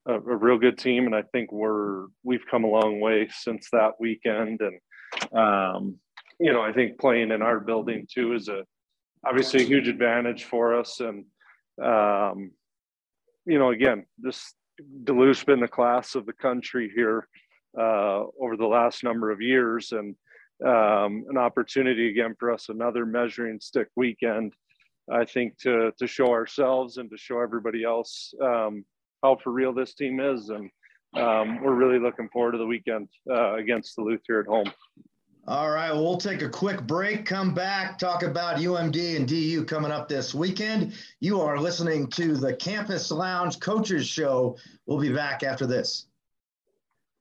a, 0.07 0.13
a, 0.13 0.19
real 0.19 0.59
good 0.59 0.77
team, 0.77 1.05
and 1.05 1.15
I 1.15 1.23
think 1.31 1.51
we're 1.51 2.07
we've 2.23 2.45
come 2.51 2.65
a 2.65 2.69
long 2.69 2.99
way 2.99 3.27
since 3.31 3.69
that 3.71 3.93
weekend. 3.99 4.61
And 4.61 5.37
um, 5.37 5.97
you 6.39 6.51
know, 6.51 6.61
I 6.61 6.73
think 6.73 6.99
playing 6.99 7.31
in 7.31 7.41
our 7.41 7.59
building 7.59 8.05
too 8.13 8.33
is 8.33 8.49
a 8.49 8.63
obviously 9.25 9.63
a 9.63 9.65
huge 9.65 9.87
advantage 9.87 10.43
for 10.43 10.77
us. 10.77 10.99
And 10.99 11.25
um, 11.81 12.51
you 13.45 13.57
know, 13.57 13.71
again, 13.71 14.05
this 14.17 14.53
Duluth's 15.05 15.45
been 15.45 15.61
the 15.61 15.67
class 15.67 16.15
of 16.15 16.25
the 16.25 16.33
country 16.33 16.91
here 16.93 17.27
uh, 17.77 18.23
over 18.39 18.57
the 18.57 18.65
last 18.65 19.03
number 19.03 19.31
of 19.31 19.41
years, 19.41 19.91
and 19.91 20.15
um, 20.65 21.25
an 21.29 21.37
opportunity 21.37 22.09
again 22.09 22.35
for 22.39 22.51
us 22.51 22.69
another 22.69 23.05
measuring 23.05 23.59
stick 23.59 23.89
weekend 23.95 24.53
I 25.11 25.25
think 25.25 25.57
to 25.59 25.91
to 25.99 26.07
show 26.07 26.31
ourselves 26.31 26.97
and 26.97 27.09
to 27.11 27.17
show 27.17 27.39
everybody 27.39 27.83
else 27.83 28.33
um, 28.41 28.85
how 29.23 29.37
for 29.43 29.51
real 29.51 29.73
this 29.73 29.93
team 29.93 30.19
is, 30.19 30.49
and 30.49 30.69
um, 31.15 31.61
we're 31.61 31.75
really 31.75 31.99
looking 31.99 32.29
forward 32.29 32.53
to 32.53 32.57
the 32.57 32.65
weekend 32.65 33.07
uh, 33.29 33.55
against 33.55 33.95
Duluth 33.95 34.21
here 34.25 34.39
at 34.39 34.47
home. 34.47 34.71
All 35.47 35.69
right, 35.69 35.91
well, 35.91 36.03
we'll 36.03 36.17
take 36.17 36.41
a 36.41 36.49
quick 36.49 36.87
break, 36.87 37.23
come 37.23 37.53
back, 37.53 37.99
talk 37.99 38.23
about 38.23 38.57
UMD 38.57 39.15
and 39.15 39.27
DU 39.27 39.63
coming 39.65 39.91
up 39.91 40.09
this 40.09 40.33
weekend. 40.33 40.95
You 41.19 41.39
are 41.39 41.59
listening 41.59 42.07
to 42.11 42.35
the 42.35 42.55
Campus 42.55 43.11
Lounge 43.11 43.59
Coaches 43.59 44.07
Show. 44.07 44.57
We'll 44.87 44.99
be 44.99 45.13
back 45.13 45.43
after 45.43 45.67
this. 45.67 46.07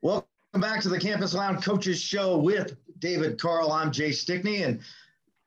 Welcome 0.00 0.26
back 0.60 0.80
to 0.82 0.88
the 0.88 0.98
Campus 0.98 1.34
Lounge 1.34 1.64
Coaches 1.64 2.00
Show 2.00 2.38
with 2.38 2.76
David 3.00 3.40
Carle. 3.40 3.72
I'm 3.72 3.90
Jay 3.90 4.12
Stickney, 4.12 4.62
and 4.62 4.80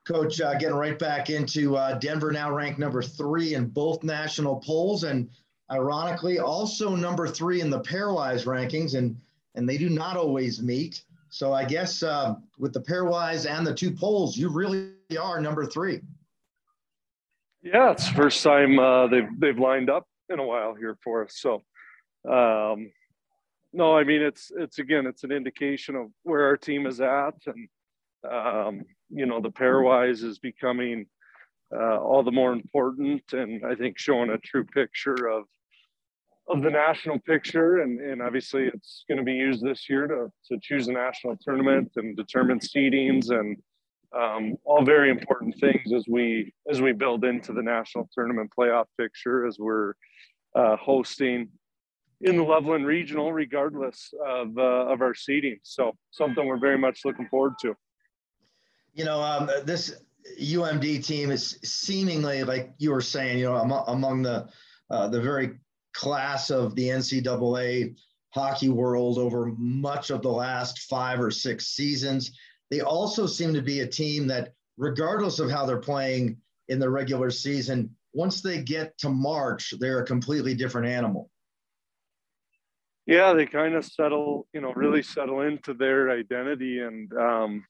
Coach, 0.06 0.40
uh, 0.40 0.54
getting 0.54 0.76
right 0.76 0.98
back 0.98 1.30
into 1.30 1.76
uh, 1.76 1.98
Denver 1.98 2.30
now 2.30 2.50
ranked 2.50 2.78
number 2.78 3.02
three 3.02 3.54
in 3.54 3.68
both 3.68 4.02
national 4.02 4.56
polls, 4.56 5.04
and 5.04 5.30
ironically, 5.70 6.38
also 6.38 6.94
number 6.94 7.26
three 7.26 7.60
in 7.60 7.70
the 7.70 7.80
pairwise 7.80 8.44
rankings, 8.44 8.94
and 8.94 9.16
and 9.54 9.68
they 9.68 9.78
do 9.78 9.88
not 9.88 10.16
always 10.16 10.62
meet. 10.62 11.02
So 11.30 11.52
I 11.52 11.64
guess 11.64 12.02
uh, 12.02 12.36
with 12.58 12.72
the 12.72 12.80
pairwise 12.80 13.48
and 13.50 13.66
the 13.66 13.74
two 13.74 13.90
polls, 13.90 14.36
you 14.36 14.50
really 14.50 14.92
are 15.20 15.40
number 15.40 15.66
three. 15.66 16.00
Yeah, 17.62 17.90
it's 17.90 18.08
the 18.08 18.14
first 18.14 18.42
time 18.42 18.78
uh, 18.78 19.06
they've 19.08 19.28
they've 19.38 19.58
lined 19.58 19.90
up 19.90 20.06
in 20.28 20.38
a 20.38 20.46
while 20.46 20.74
here 20.74 20.96
for 21.02 21.24
us. 21.24 21.34
So, 21.36 21.62
um, 22.30 22.90
no, 23.72 23.96
I 23.96 24.04
mean 24.04 24.22
it's 24.22 24.50
it's 24.56 24.78
again 24.78 25.06
it's 25.06 25.24
an 25.24 25.32
indication 25.32 25.94
of 25.96 26.08
where 26.22 26.44
our 26.44 26.56
team 26.56 26.86
is 26.86 27.00
at, 27.00 27.34
and 27.46 27.68
um, 28.30 28.82
you 29.10 29.26
know 29.26 29.40
the 29.40 29.50
pairwise 29.50 30.22
is 30.24 30.38
becoming 30.38 31.06
uh, 31.74 31.98
all 31.98 32.22
the 32.22 32.32
more 32.32 32.52
important, 32.52 33.22
and 33.32 33.64
I 33.64 33.74
think 33.74 33.98
showing 33.98 34.30
a 34.30 34.38
true 34.38 34.64
picture 34.64 35.28
of 35.28 35.44
of 36.48 36.62
the 36.62 36.70
national 36.70 37.18
picture, 37.20 37.82
and 37.82 38.00
and 38.00 38.22
obviously 38.22 38.64
it's 38.64 39.04
going 39.08 39.18
to 39.18 39.24
be 39.24 39.34
used 39.34 39.62
this 39.62 39.88
year 39.88 40.06
to 40.06 40.32
to 40.46 40.58
choose 40.62 40.88
a 40.88 40.92
national 40.92 41.36
tournament 41.42 41.92
and 41.96 42.16
determine 42.16 42.60
seedings 42.60 43.30
and 43.30 43.56
um, 44.16 44.56
all 44.64 44.84
very 44.84 45.10
important 45.10 45.54
things 45.60 45.92
as 45.92 46.06
we 46.08 46.52
as 46.70 46.80
we 46.80 46.92
build 46.92 47.24
into 47.24 47.52
the 47.52 47.62
national 47.62 48.08
tournament 48.14 48.50
playoff 48.58 48.86
picture 48.98 49.46
as 49.46 49.58
we're 49.58 49.92
uh, 50.54 50.76
hosting 50.76 51.48
in 52.20 52.36
the 52.36 52.42
Loveland 52.42 52.86
Regional, 52.86 53.32
regardless 53.32 54.12
of 54.26 54.56
uh, 54.58 54.92
of 54.92 55.00
our 55.00 55.14
seeding. 55.14 55.58
So 55.62 55.96
something 56.10 56.46
we're 56.46 56.58
very 56.58 56.78
much 56.78 57.04
looking 57.04 57.28
forward 57.28 57.54
to. 57.62 57.76
You 58.94 59.04
know, 59.04 59.20
um, 59.20 59.48
this 59.64 60.02
UMD 60.40 61.04
team 61.04 61.30
is 61.30 61.58
seemingly 61.62 62.42
like 62.44 62.72
you 62.78 62.90
were 62.90 63.00
saying. 63.00 63.38
You 63.38 63.46
know, 63.46 63.56
among, 63.56 63.84
among 63.86 64.22
the 64.22 64.48
uh, 64.90 65.08
the 65.08 65.20
very 65.20 65.58
class 65.94 66.50
of 66.50 66.74
the 66.74 66.88
NCAA 66.88 67.96
hockey 68.30 68.68
world 68.68 69.18
over 69.18 69.52
much 69.56 70.10
of 70.10 70.22
the 70.22 70.30
last 70.30 70.80
five 70.82 71.20
or 71.20 71.30
six 71.30 71.68
seasons. 71.68 72.32
They 72.70 72.80
also 72.80 73.26
seem 73.26 73.54
to 73.54 73.62
be 73.62 73.80
a 73.80 73.86
team 73.86 74.26
that, 74.26 74.52
regardless 74.76 75.38
of 75.38 75.50
how 75.50 75.64
they're 75.64 75.78
playing 75.78 76.36
in 76.68 76.78
the 76.78 76.90
regular 76.90 77.30
season, 77.30 77.96
once 78.12 78.42
they 78.42 78.62
get 78.62 78.96
to 78.98 79.08
March, 79.08 79.74
they're 79.80 80.00
a 80.00 80.06
completely 80.06 80.54
different 80.54 80.86
animal. 80.86 81.30
Yeah, 83.08 83.32
they 83.32 83.46
kind 83.46 83.74
of 83.74 83.86
settle, 83.86 84.46
you 84.52 84.60
know, 84.60 84.74
really 84.74 85.02
settle 85.02 85.40
into 85.40 85.72
their 85.72 86.10
identity 86.10 86.80
and 86.80 87.10
um, 87.14 87.64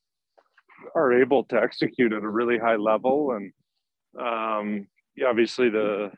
are 0.97 1.13
able 1.13 1.45
to 1.45 1.63
execute 1.63 2.13
at 2.13 2.25
a 2.25 2.29
really 2.29 2.59
high 2.59 2.75
level. 2.75 3.31
And 3.31 3.53
um, 4.21 4.89
yeah, 5.15 5.29
obviously 5.29 5.71
the 5.71 6.11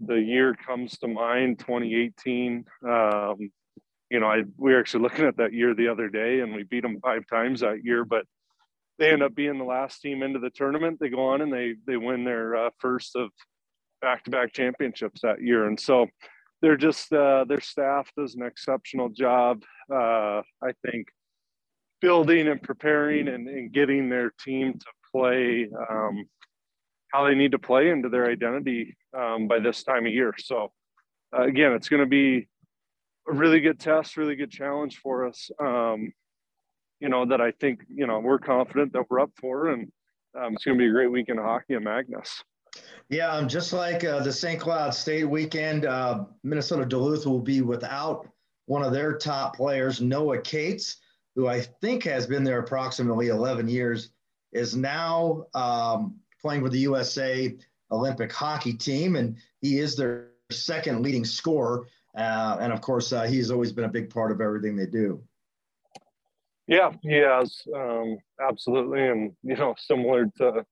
the 0.00 0.14
year 0.14 0.54
comes 0.54 0.96
to 1.00 1.06
mind, 1.06 1.58
2018. 1.58 2.64
Um, 2.88 3.50
you 4.08 4.20
know, 4.20 4.26
I 4.28 4.44
we 4.56 4.72
were 4.72 4.80
actually 4.80 5.02
looking 5.02 5.26
at 5.26 5.36
that 5.36 5.52
year 5.52 5.74
the 5.74 5.88
other 5.88 6.08
day, 6.08 6.40
and 6.40 6.54
we 6.54 6.62
beat 6.62 6.80
them 6.82 6.98
five 7.02 7.26
times 7.26 7.60
that 7.60 7.84
year. 7.84 8.06
But 8.06 8.24
they 8.98 9.10
end 9.10 9.22
up 9.22 9.34
being 9.34 9.58
the 9.58 9.64
last 9.64 10.00
team 10.00 10.22
into 10.22 10.38
the 10.38 10.48
tournament. 10.48 10.96
They 10.98 11.10
go 11.10 11.28
on 11.28 11.42
and 11.42 11.52
they 11.52 11.74
they 11.86 11.98
win 11.98 12.24
their 12.24 12.56
uh, 12.56 12.70
first 12.78 13.16
of 13.16 13.28
back-to-back 14.00 14.54
championships 14.54 15.20
that 15.20 15.42
year, 15.42 15.66
and 15.66 15.78
so 15.78 16.06
they're 16.62 16.76
just 16.76 17.12
uh, 17.12 17.44
their 17.44 17.60
staff 17.60 18.10
does 18.16 18.34
an 18.34 18.42
exceptional 18.42 19.08
job. 19.08 19.62
Uh, 19.92 20.42
I 20.62 20.72
think 20.84 21.08
building 22.00 22.48
and 22.48 22.62
preparing 22.62 23.28
and, 23.28 23.46
and, 23.48 23.72
getting 23.72 24.08
their 24.08 24.32
team 24.42 24.72
to 24.72 24.86
play 25.12 25.68
um, 25.90 26.24
how 27.12 27.26
they 27.26 27.34
need 27.34 27.52
to 27.52 27.58
play 27.58 27.90
into 27.90 28.08
their 28.08 28.30
identity 28.30 28.96
um, 29.16 29.48
by 29.48 29.58
this 29.58 29.82
time 29.82 30.06
of 30.06 30.12
year. 30.12 30.34
So 30.38 30.72
uh, 31.36 31.42
again, 31.42 31.72
it's 31.72 31.88
going 31.88 32.02
to 32.02 32.08
be 32.08 32.48
a 33.28 33.32
really 33.32 33.60
good 33.60 33.78
test, 33.78 34.16
really 34.16 34.36
good 34.36 34.50
challenge 34.50 34.98
for 34.98 35.26
us. 35.26 35.50
Um, 35.60 36.12
you 37.00 37.08
know 37.08 37.24
that 37.26 37.40
I 37.40 37.52
think 37.52 37.80
you 37.88 38.06
know 38.06 38.20
we're 38.20 38.38
confident 38.38 38.92
that 38.92 39.04
we're 39.08 39.20
up 39.20 39.32
for, 39.40 39.68
and 39.68 39.90
um, 40.38 40.54
it's 40.54 40.64
going 40.64 40.78
to 40.78 40.82
be 40.82 40.88
a 40.88 40.92
great 40.92 41.10
weekend 41.10 41.38
of 41.38 41.46
hockey 41.46 41.74
at 41.74 41.82
Magness. 41.82 42.42
Yeah, 43.08 43.32
um, 43.32 43.48
just 43.48 43.72
like 43.72 44.04
uh, 44.04 44.20
the 44.20 44.32
St. 44.32 44.60
Cloud 44.60 44.94
State 44.94 45.24
weekend, 45.24 45.84
uh, 45.84 46.26
Minnesota 46.44 46.84
Duluth 46.86 47.26
will 47.26 47.40
be 47.40 47.60
without 47.60 48.28
one 48.66 48.84
of 48.84 48.92
their 48.92 49.18
top 49.18 49.56
players, 49.56 50.00
Noah 50.00 50.40
Cates, 50.40 50.98
who 51.34 51.48
I 51.48 51.60
think 51.60 52.04
has 52.04 52.28
been 52.28 52.44
there 52.44 52.60
approximately 52.60 53.28
11 53.28 53.68
years, 53.68 54.10
is 54.52 54.76
now 54.76 55.46
um, 55.54 56.20
playing 56.40 56.62
with 56.62 56.70
the 56.70 56.78
USA 56.78 57.56
Olympic 57.90 58.32
hockey 58.32 58.74
team, 58.74 59.16
and 59.16 59.36
he 59.60 59.78
is 59.78 59.96
their 59.96 60.28
second 60.52 61.02
leading 61.02 61.24
scorer. 61.24 61.86
Uh, 62.16 62.58
and 62.60 62.72
of 62.72 62.80
course, 62.80 63.12
uh, 63.12 63.22
he's 63.22 63.50
always 63.50 63.72
been 63.72 63.84
a 63.84 63.88
big 63.88 64.10
part 64.10 64.30
of 64.30 64.40
everything 64.40 64.76
they 64.76 64.86
do. 64.86 65.22
Yeah, 66.66 66.92
he 67.02 67.16
has 67.16 67.62
um, 67.74 68.18
absolutely, 68.40 69.04
and 69.08 69.32
you 69.42 69.56
know, 69.56 69.74
similar 69.76 70.26
to 70.38 70.64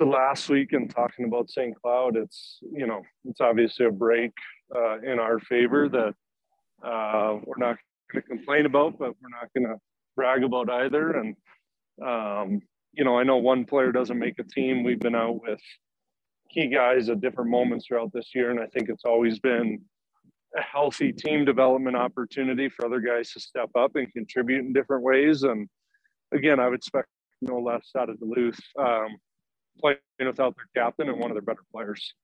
to 0.00 0.06
last 0.06 0.48
week 0.48 0.72
and 0.72 0.90
talking 0.90 1.26
about 1.26 1.50
St. 1.50 1.74
Cloud, 1.80 2.16
it's 2.16 2.58
you 2.72 2.86
know, 2.86 3.02
it's 3.24 3.40
obviously 3.40 3.86
a 3.86 3.90
break 3.90 4.32
uh, 4.74 4.98
in 5.00 5.18
our 5.18 5.38
favor 5.40 5.88
that 5.88 6.14
uh, 6.86 7.38
we're 7.44 7.58
not 7.58 7.76
going 8.12 8.22
to 8.22 8.28
complain 8.28 8.66
about, 8.66 8.98
but 8.98 9.14
we're 9.20 9.28
not 9.28 9.50
going 9.54 9.66
to 9.66 9.80
brag 10.16 10.42
about 10.42 10.70
either. 10.70 11.12
And 11.12 11.36
um, 12.04 12.62
you 12.92 13.04
know, 13.04 13.18
I 13.18 13.24
know 13.24 13.36
one 13.36 13.64
player 13.66 13.92
doesn't 13.92 14.18
make 14.18 14.38
a 14.38 14.44
team. 14.44 14.82
We've 14.82 14.98
been 14.98 15.14
out 15.14 15.42
with 15.42 15.60
key 16.50 16.68
guys 16.68 17.08
at 17.08 17.20
different 17.20 17.50
moments 17.50 17.86
throughout 17.86 18.12
this 18.12 18.30
year, 18.34 18.50
and 18.50 18.58
I 18.58 18.66
think 18.66 18.88
it's 18.88 19.04
always 19.04 19.38
been 19.38 19.80
a 20.56 20.62
healthy 20.62 21.12
team 21.12 21.44
development 21.44 21.96
opportunity 21.96 22.68
for 22.68 22.86
other 22.86 23.00
guys 23.00 23.32
to 23.32 23.40
step 23.40 23.70
up 23.78 23.94
and 23.96 24.12
contribute 24.12 24.60
in 24.60 24.72
different 24.72 25.04
ways. 25.04 25.42
And 25.42 25.68
again, 26.32 26.58
I 26.58 26.68
would 26.68 26.78
expect 26.78 27.08
no 27.42 27.58
less 27.60 27.90
out 27.96 28.10
of 28.10 28.18
Duluth 28.18 28.58
um, 28.78 29.16
playing 29.80 29.98
without 30.18 30.54
their 30.56 30.68
captain 30.74 31.08
and 31.08 31.18
one 31.18 31.30
of 31.30 31.34
their 31.34 31.42
better 31.42 31.64
players. 31.72 32.14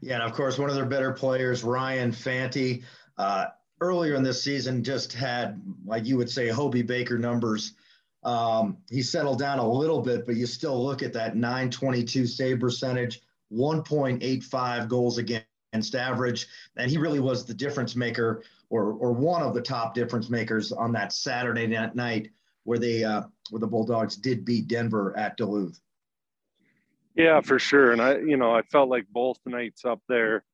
Yeah, 0.00 0.14
and 0.14 0.22
of 0.22 0.32
course, 0.32 0.58
one 0.58 0.68
of 0.68 0.76
their 0.76 0.86
better 0.86 1.12
players, 1.12 1.64
Ryan 1.64 2.12
Fanti, 2.12 2.84
uh, 3.18 3.46
earlier 3.80 4.14
in 4.14 4.22
this 4.22 4.42
season 4.42 4.82
just 4.84 5.12
had, 5.12 5.60
like 5.84 6.06
you 6.06 6.16
would 6.16 6.30
say, 6.30 6.48
Hobey 6.48 6.82
Baker 6.82 7.18
numbers. 7.18 7.74
Um, 8.22 8.78
he 8.90 9.02
settled 9.02 9.38
down 9.38 9.58
a 9.58 9.68
little 9.68 10.00
bit, 10.00 10.26
but 10.26 10.36
you 10.36 10.46
still 10.46 10.82
look 10.82 11.02
at 11.02 11.12
that 11.12 11.36
922 11.36 12.26
save 12.26 12.60
percentage, 12.60 13.20
1.85 13.52 14.88
goals 14.88 15.18
against 15.18 15.94
average. 15.94 16.46
And 16.76 16.90
he 16.90 16.98
really 16.98 17.20
was 17.20 17.44
the 17.44 17.54
difference 17.54 17.94
maker 17.94 18.42
or, 18.70 18.92
or 18.94 19.12
one 19.12 19.42
of 19.42 19.54
the 19.54 19.62
top 19.62 19.94
difference 19.94 20.28
makers 20.28 20.72
on 20.72 20.92
that 20.92 21.12
Saturday 21.12 21.66
night 21.66 22.30
where 22.64 22.78
they 22.78 23.04
uh, 23.04 23.22
where 23.50 23.60
the 23.60 23.66
Bulldogs 23.66 24.16
did 24.16 24.44
beat 24.44 24.66
Denver 24.66 25.16
at 25.16 25.36
Duluth. 25.36 25.80
Yeah, 27.16 27.40
for 27.40 27.58
sure. 27.58 27.92
And 27.92 28.00
I, 28.02 28.18
you 28.18 28.36
know, 28.36 28.54
I 28.54 28.62
felt 28.62 28.90
like 28.90 29.06
both 29.10 29.38
nights 29.46 29.84
up 29.84 30.00
there, 30.08 30.44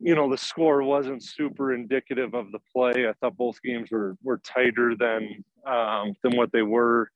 you 0.00 0.14
know, 0.14 0.30
the 0.30 0.38
score 0.38 0.82
wasn't 0.82 1.22
super 1.22 1.74
indicative 1.74 2.34
of 2.34 2.52
the 2.52 2.60
play. 2.74 3.08
I 3.08 3.12
thought 3.20 3.36
both 3.36 3.60
games 3.62 3.90
were 3.90 4.16
were 4.22 4.38
tighter 4.38 4.94
than 4.98 5.44
um, 5.66 6.14
than 6.22 6.36
what 6.36 6.52
they 6.52 6.62
were. 6.62 7.10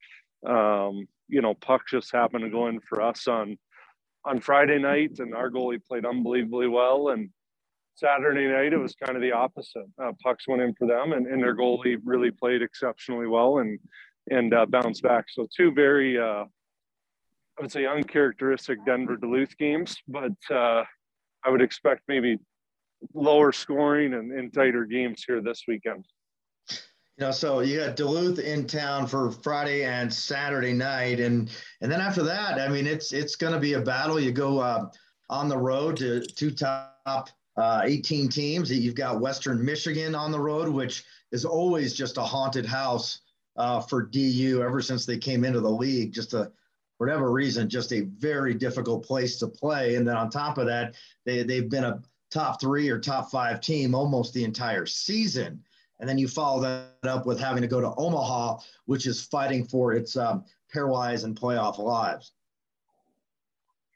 Um, 0.47 1.07
you 1.29 1.41
know, 1.41 1.55
puck 1.55 1.83
just 1.89 2.13
happened 2.13 2.45
to 2.45 2.51
go 2.51 2.69
in 2.69 2.81
for 2.81 3.01
us 3.03 3.29
on 3.29 3.57
on 4.25 4.41
Friday 4.41 4.79
night, 4.79 5.19
and 5.19 5.35
our 5.35 5.51
goalie 5.51 5.83
played 5.85 6.05
unbelievably 6.05 6.69
well. 6.69 7.09
And 7.11 7.31
Saturday 7.95 8.49
night, 8.49 8.73
it 8.73 8.79
was 8.79 8.95
kind 8.97 9.17
of 9.17 9.23
the 9.23 9.33
opposite. 9.33 9.87
Uh, 10.03 10.13
pucks 10.23 10.49
went 10.49 10.63
in 10.63 10.75
for 10.75 10.87
them, 10.87 11.13
and, 11.13 11.27
and 11.27 11.43
their 11.43 11.57
goalie 11.57 11.99
really 12.05 12.31
played 12.31 12.63
exceptionally 12.63 13.27
well 13.29 13.59
and 13.59 13.79
and 14.31 14.55
uh, 14.55 14.67
bounced 14.67 15.03
back. 15.03 15.27
So 15.31 15.49
two 15.57 15.73
very, 15.73 16.19
uh, 16.19 16.45
I 17.63 17.65
would 17.65 17.71
say, 17.71 17.87
uncharacteristic 17.87 18.85
Denver 18.85 19.17
Duluth 19.17 19.57
games, 19.57 19.97
but 20.09 20.33
uh, 20.51 20.83
I 21.45 21.49
would 21.49 21.63
expect 21.63 22.03
maybe 22.09 22.41
lower 23.15 23.53
scoring 23.53 24.15
and, 24.15 24.33
and 24.33 24.53
tighter 24.53 24.85
games 24.85 25.23
here 25.25 25.41
this 25.41 25.63
weekend. 25.69 26.05
You 26.69 26.77
know, 27.21 27.31
so 27.31 27.61
you 27.61 27.79
got 27.79 27.95
Duluth 27.95 28.41
in 28.41 28.67
town 28.67 29.07
for 29.07 29.31
Friday 29.31 29.85
and 29.85 30.13
Saturday 30.13 30.73
night, 30.73 31.21
and 31.21 31.53
and 31.81 31.93
then 31.93 32.01
after 32.01 32.25
that, 32.25 32.59
I 32.59 32.67
mean, 32.67 32.85
it's 32.85 33.13
it's 33.13 33.37
going 33.37 33.53
to 33.53 33.61
be 33.61 33.75
a 33.75 33.81
battle. 33.81 34.19
You 34.19 34.33
go 34.33 34.59
uh, 34.59 34.89
on 35.31 35.49
the 35.49 35.57
road 35.57 35.97
to 35.99 36.21
two 36.21 36.51
top 36.51 37.31
uh, 37.57 37.83
18 37.85 38.29
teams. 38.29 38.73
You've 38.73 38.97
got 38.97 39.21
Western 39.21 39.65
Michigan 39.65 40.17
on 40.17 40.33
the 40.33 40.41
road, 40.41 40.69
which 40.69 41.05
is 41.31 41.45
always 41.45 41.95
just 41.95 42.17
a 42.17 42.23
haunted 42.23 42.67
house 42.67 43.21
uh, 43.57 43.81
for 43.81 44.03
DU 44.03 44.65
ever 44.65 44.83
since 44.83 45.07
they 45.07 45.17
came 45.17 45.45
into 45.45 45.61
the 45.61 45.71
league. 45.71 46.13
Just 46.13 46.35
a 46.35 46.51
whatever 47.03 47.33
reason, 47.33 47.69
just 47.69 47.93
a 47.93 48.03
very 48.03 48.55
difficult 48.55 49.05
place 49.05 49.37
to 49.37 49.49
play. 49.49 49.97
And 49.97 50.07
then 50.07 50.17
on 50.17 50.31
top 50.31 50.57
of 50.57 50.67
that, 50.67 50.95
they 51.25 51.43
they've 51.43 51.69
been 51.69 51.83
a 51.83 52.01
top 52.31 52.61
three 52.61 52.89
or 52.91 53.01
top 53.01 53.29
five 53.29 53.61
team 53.61 53.93
almost 53.93 54.33
the 54.33 54.45
entire 54.45 54.87
season. 54.87 55.65
And 55.99 56.09
then 56.09 56.17
you 56.17 56.29
follow 56.29 56.63
that 56.63 56.93
up 57.03 57.27
with 57.27 57.41
having 57.41 57.63
to 57.63 57.67
go 57.67 57.81
to 57.81 57.93
Omaha, 57.97 58.59
which 58.85 59.09
is 59.09 59.21
fighting 59.21 59.65
for 59.65 59.95
its 59.95 60.17
um, 60.17 60.45
pairwise 60.73 61.25
and 61.25 61.35
playoff 61.35 61.77
lives. 61.79 62.31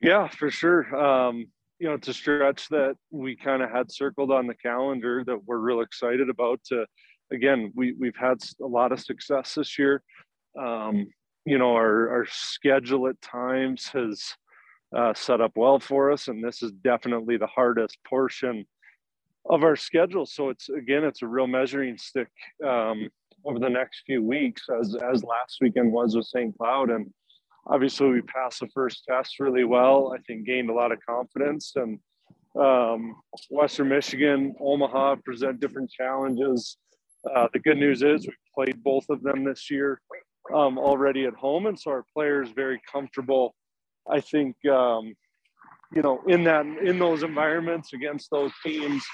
Yeah, 0.03 0.27
for 0.27 0.51
sure. 0.51 0.83
Um, 0.97 1.47
you 1.79 1.87
know, 1.87 1.95
it's 1.95 2.09
a 2.09 2.13
stretch 2.13 2.69
that 2.71 2.97
we 3.13 3.37
kind 3.37 3.63
of 3.63 3.71
had 3.71 3.93
circled 3.93 4.33
on 4.33 4.49
the 4.49 4.55
calendar 4.55 5.23
that 5.27 5.45
we're 5.47 5.59
real 5.59 5.81
excited 5.81 6.29
about. 6.29 6.59
To 6.71 6.87
again, 7.33 7.73
we 7.77 7.93
we've 7.93 8.17
had 8.17 8.39
a 8.61 8.67
lot 8.67 8.91
of 8.91 8.99
success 8.99 9.55
this 9.55 9.79
year. 9.79 10.03
Um, 10.59 11.07
you 11.47 11.59
know, 11.59 11.75
our 11.75 12.11
our 12.11 12.27
schedule 12.29 13.07
at 13.09 13.21
times 13.23 13.87
has 13.93 14.35
uh, 14.95 15.15
set 15.15 15.41
up 15.41 15.53
well 15.55 15.79
for 15.79 16.11
us, 16.11 16.29
and 16.29 16.43
this 16.43 16.63
is 16.63 16.73
definitely 16.73 17.37
the 17.37 17.47
hardest 17.47 17.97
portion 18.05 18.67
of 19.49 19.63
our 19.63 19.77
schedule. 19.77 20.27
So 20.27 20.51
it's 20.51 20.69
again, 20.69 21.05
it's 21.05 21.23
a 21.23 21.27
real 21.27 21.47
measuring 21.47 21.99
stick 21.99 22.29
um, 22.67 23.09
over 23.45 23.61
the 23.61 23.71
next 23.71 24.03
few 24.07 24.23
weeks, 24.25 24.63
as 24.69 24.97
as 24.97 25.23
last 25.23 25.59
weekend 25.61 25.93
was 25.93 26.17
with 26.17 26.27
St. 26.27 26.57
Cloud, 26.59 26.91
and 26.91 27.13
obviously 27.69 28.11
we 28.11 28.23
passed 28.23 28.59
the 28.59 28.69
first 28.75 29.05
test 29.09 29.39
really 29.39 29.65
well. 29.65 30.13
I 30.13 30.21
think 30.27 30.47
gained 30.47 30.69
a 30.69 30.75
lot 30.75 30.91
of 30.91 30.99
confidence, 31.09 31.75
and 31.77 32.01
um, 32.61 33.15
Western 33.51 33.89
Michigan, 33.89 34.53
Omaha 34.61 35.17
present 35.25 35.61
different 35.61 35.93
challenges. 35.93 36.77
Uh, 37.33 37.47
the 37.53 37.61
good 37.61 37.79
news 37.79 38.03
is 38.03 38.27
we 38.27 38.35
played 38.53 38.83
both 38.83 39.05
of 39.11 39.23
them 39.23 39.45
this 39.45 39.71
year 39.71 40.01
um, 40.55 40.79
already 40.79 41.25
at 41.25 41.35
home, 41.35 41.67
and 41.67 41.79
so 41.79 41.91
our 41.91 42.05
players 42.15 42.51
very 42.51 42.81
comfortable. 42.91 43.55
I 44.11 44.21
think 44.21 44.57
um, 44.67 45.15
you 45.95 46.03
know 46.03 46.21
in 46.27 46.45
that 46.45 46.67
in 46.67 46.99
those 46.99 47.23
environments 47.23 47.93
against 47.93 48.31
those 48.31 48.53
teams 48.65 49.05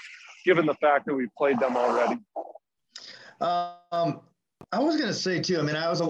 given 0.45 0.67
the 0.67 0.75
fact 0.75 1.07
that 1.07 1.15
we 1.15 1.29
played 1.37 1.59
them 1.59 1.77
already. 1.77 2.19
Um, 3.41 4.21
I 4.73 4.79
was 4.79 4.97
going 4.97 5.09
to 5.09 5.15
say 5.15 5.41
too. 5.41 5.59
I 5.59 5.63
mean, 5.63 5.77
I 5.77 5.89
was 5.89 6.03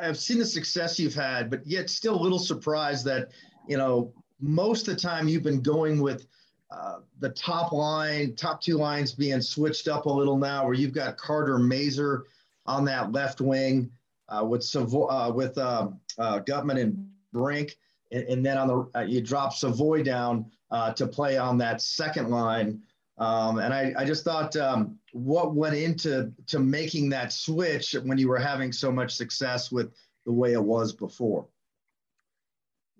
I've 0.00 0.18
seen 0.18 0.38
the 0.38 0.44
success 0.44 0.98
you've 0.98 1.14
had, 1.14 1.50
but 1.50 1.66
yet 1.66 1.88
still 1.88 2.14
a 2.14 2.22
little 2.22 2.38
surprised 2.38 3.04
that 3.06 3.30
you 3.68 3.76
know 3.76 4.12
most 4.40 4.88
of 4.88 4.94
the 4.94 5.00
time 5.00 5.28
you've 5.28 5.42
been 5.42 5.62
going 5.62 6.00
with 6.00 6.26
uh, 6.70 6.98
the 7.20 7.30
top 7.30 7.72
line, 7.72 8.34
top 8.34 8.60
two 8.60 8.76
lines 8.76 9.12
being 9.12 9.40
switched 9.40 9.88
up 9.88 10.06
a 10.06 10.10
little 10.10 10.36
now, 10.36 10.64
where 10.64 10.74
you've 10.74 10.92
got 10.92 11.16
Carter 11.16 11.58
Mazur 11.58 12.24
on 12.66 12.84
that 12.84 13.12
left 13.12 13.40
wing 13.40 13.90
uh, 14.28 14.44
with 14.44 14.62
Savo- 14.62 15.08
uh, 15.08 15.30
with 15.34 15.56
um, 15.58 16.00
uh, 16.18 16.40
Guttman 16.40 16.80
and 16.80 17.08
Brink, 17.32 17.76
and, 18.12 18.24
and 18.24 18.46
then 18.46 18.58
on 18.58 18.68
the 18.68 18.98
uh, 19.00 19.02
you 19.02 19.20
drop 19.20 19.52
Savoie 19.52 20.02
down 20.02 20.46
uh, 20.70 20.92
to 20.94 21.06
play 21.06 21.36
on 21.38 21.58
that 21.58 21.80
second 21.80 22.30
line 22.30 22.82
um, 23.18 23.58
and 23.58 23.72
I, 23.72 23.94
I 23.96 24.04
just 24.04 24.24
thought 24.24 24.54
um, 24.56 24.98
what 25.12 25.54
went 25.54 25.74
into 25.74 26.32
to 26.48 26.58
making 26.58 27.08
that 27.10 27.32
switch 27.32 27.94
when 28.04 28.18
you 28.18 28.28
were 28.28 28.38
having 28.38 28.72
so 28.72 28.92
much 28.92 29.14
success 29.14 29.72
with 29.72 29.92
the 30.26 30.32
way 30.32 30.52
it 30.52 30.62
was 30.62 30.92
before. 30.92 31.46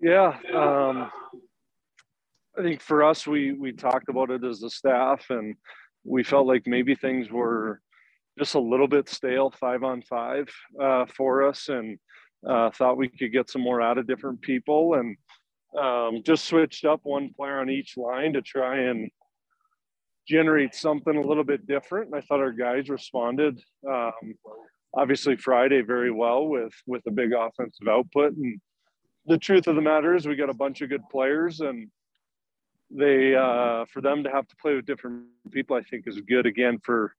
Yeah, 0.01 0.37
um, 0.53 1.11
I 2.57 2.61
think 2.61 2.81
for 2.81 3.03
us, 3.03 3.27
we 3.27 3.53
we 3.53 3.71
talked 3.71 4.09
about 4.09 4.31
it 4.31 4.43
as 4.43 4.63
a 4.63 4.69
staff, 4.69 5.25
and 5.29 5.55
we 6.03 6.23
felt 6.23 6.47
like 6.47 6.65
maybe 6.65 6.95
things 6.95 7.29
were 7.29 7.81
just 8.37 8.55
a 8.55 8.59
little 8.59 8.87
bit 8.87 9.09
stale 9.09 9.51
five 9.51 9.83
on 9.83 10.01
five 10.01 10.47
uh, 10.81 11.05
for 11.05 11.47
us, 11.47 11.69
and 11.69 11.97
uh, 12.47 12.69
thought 12.71 12.97
we 12.97 13.09
could 13.09 13.31
get 13.31 13.49
some 13.49 13.61
more 13.61 13.81
out 13.81 13.97
of 13.97 14.07
different 14.07 14.41
people, 14.41 14.95
and 14.95 15.17
um, 15.77 16.23
just 16.23 16.45
switched 16.45 16.85
up 16.85 17.01
one 17.03 17.33
player 17.33 17.59
on 17.59 17.69
each 17.69 17.97
line 17.97 18.33
to 18.33 18.41
try 18.41 18.77
and 18.77 19.09
generate 20.27 20.75
something 20.75 21.15
a 21.15 21.27
little 21.27 21.43
bit 21.43 21.67
different. 21.67 22.07
And 22.07 22.15
I 22.15 22.21
thought 22.21 22.39
our 22.39 22.51
guys 22.51 22.89
responded 22.89 23.61
um, 23.89 24.35
obviously 24.95 25.35
Friday 25.37 25.81
very 25.81 26.11
well 26.11 26.47
with 26.47 26.73
with 26.85 27.03
a 27.07 27.11
big 27.11 27.31
offensive 27.33 27.87
output. 27.87 28.33
And 28.33 28.59
the 29.25 29.37
truth 29.37 29.67
of 29.67 29.75
the 29.75 29.81
matter 29.81 30.15
is 30.15 30.27
we 30.27 30.35
got 30.35 30.49
a 30.49 30.53
bunch 30.53 30.81
of 30.81 30.89
good 30.89 31.07
players 31.09 31.59
and 31.59 31.89
they 32.89 33.35
uh, 33.35 33.85
for 33.91 34.01
them 34.01 34.23
to 34.23 34.29
have 34.29 34.47
to 34.47 34.55
play 34.57 34.75
with 34.75 34.85
different 34.85 35.25
people 35.51 35.75
I 35.75 35.81
think 35.81 36.07
is 36.07 36.19
good 36.21 36.45
again 36.45 36.79
for 36.83 37.13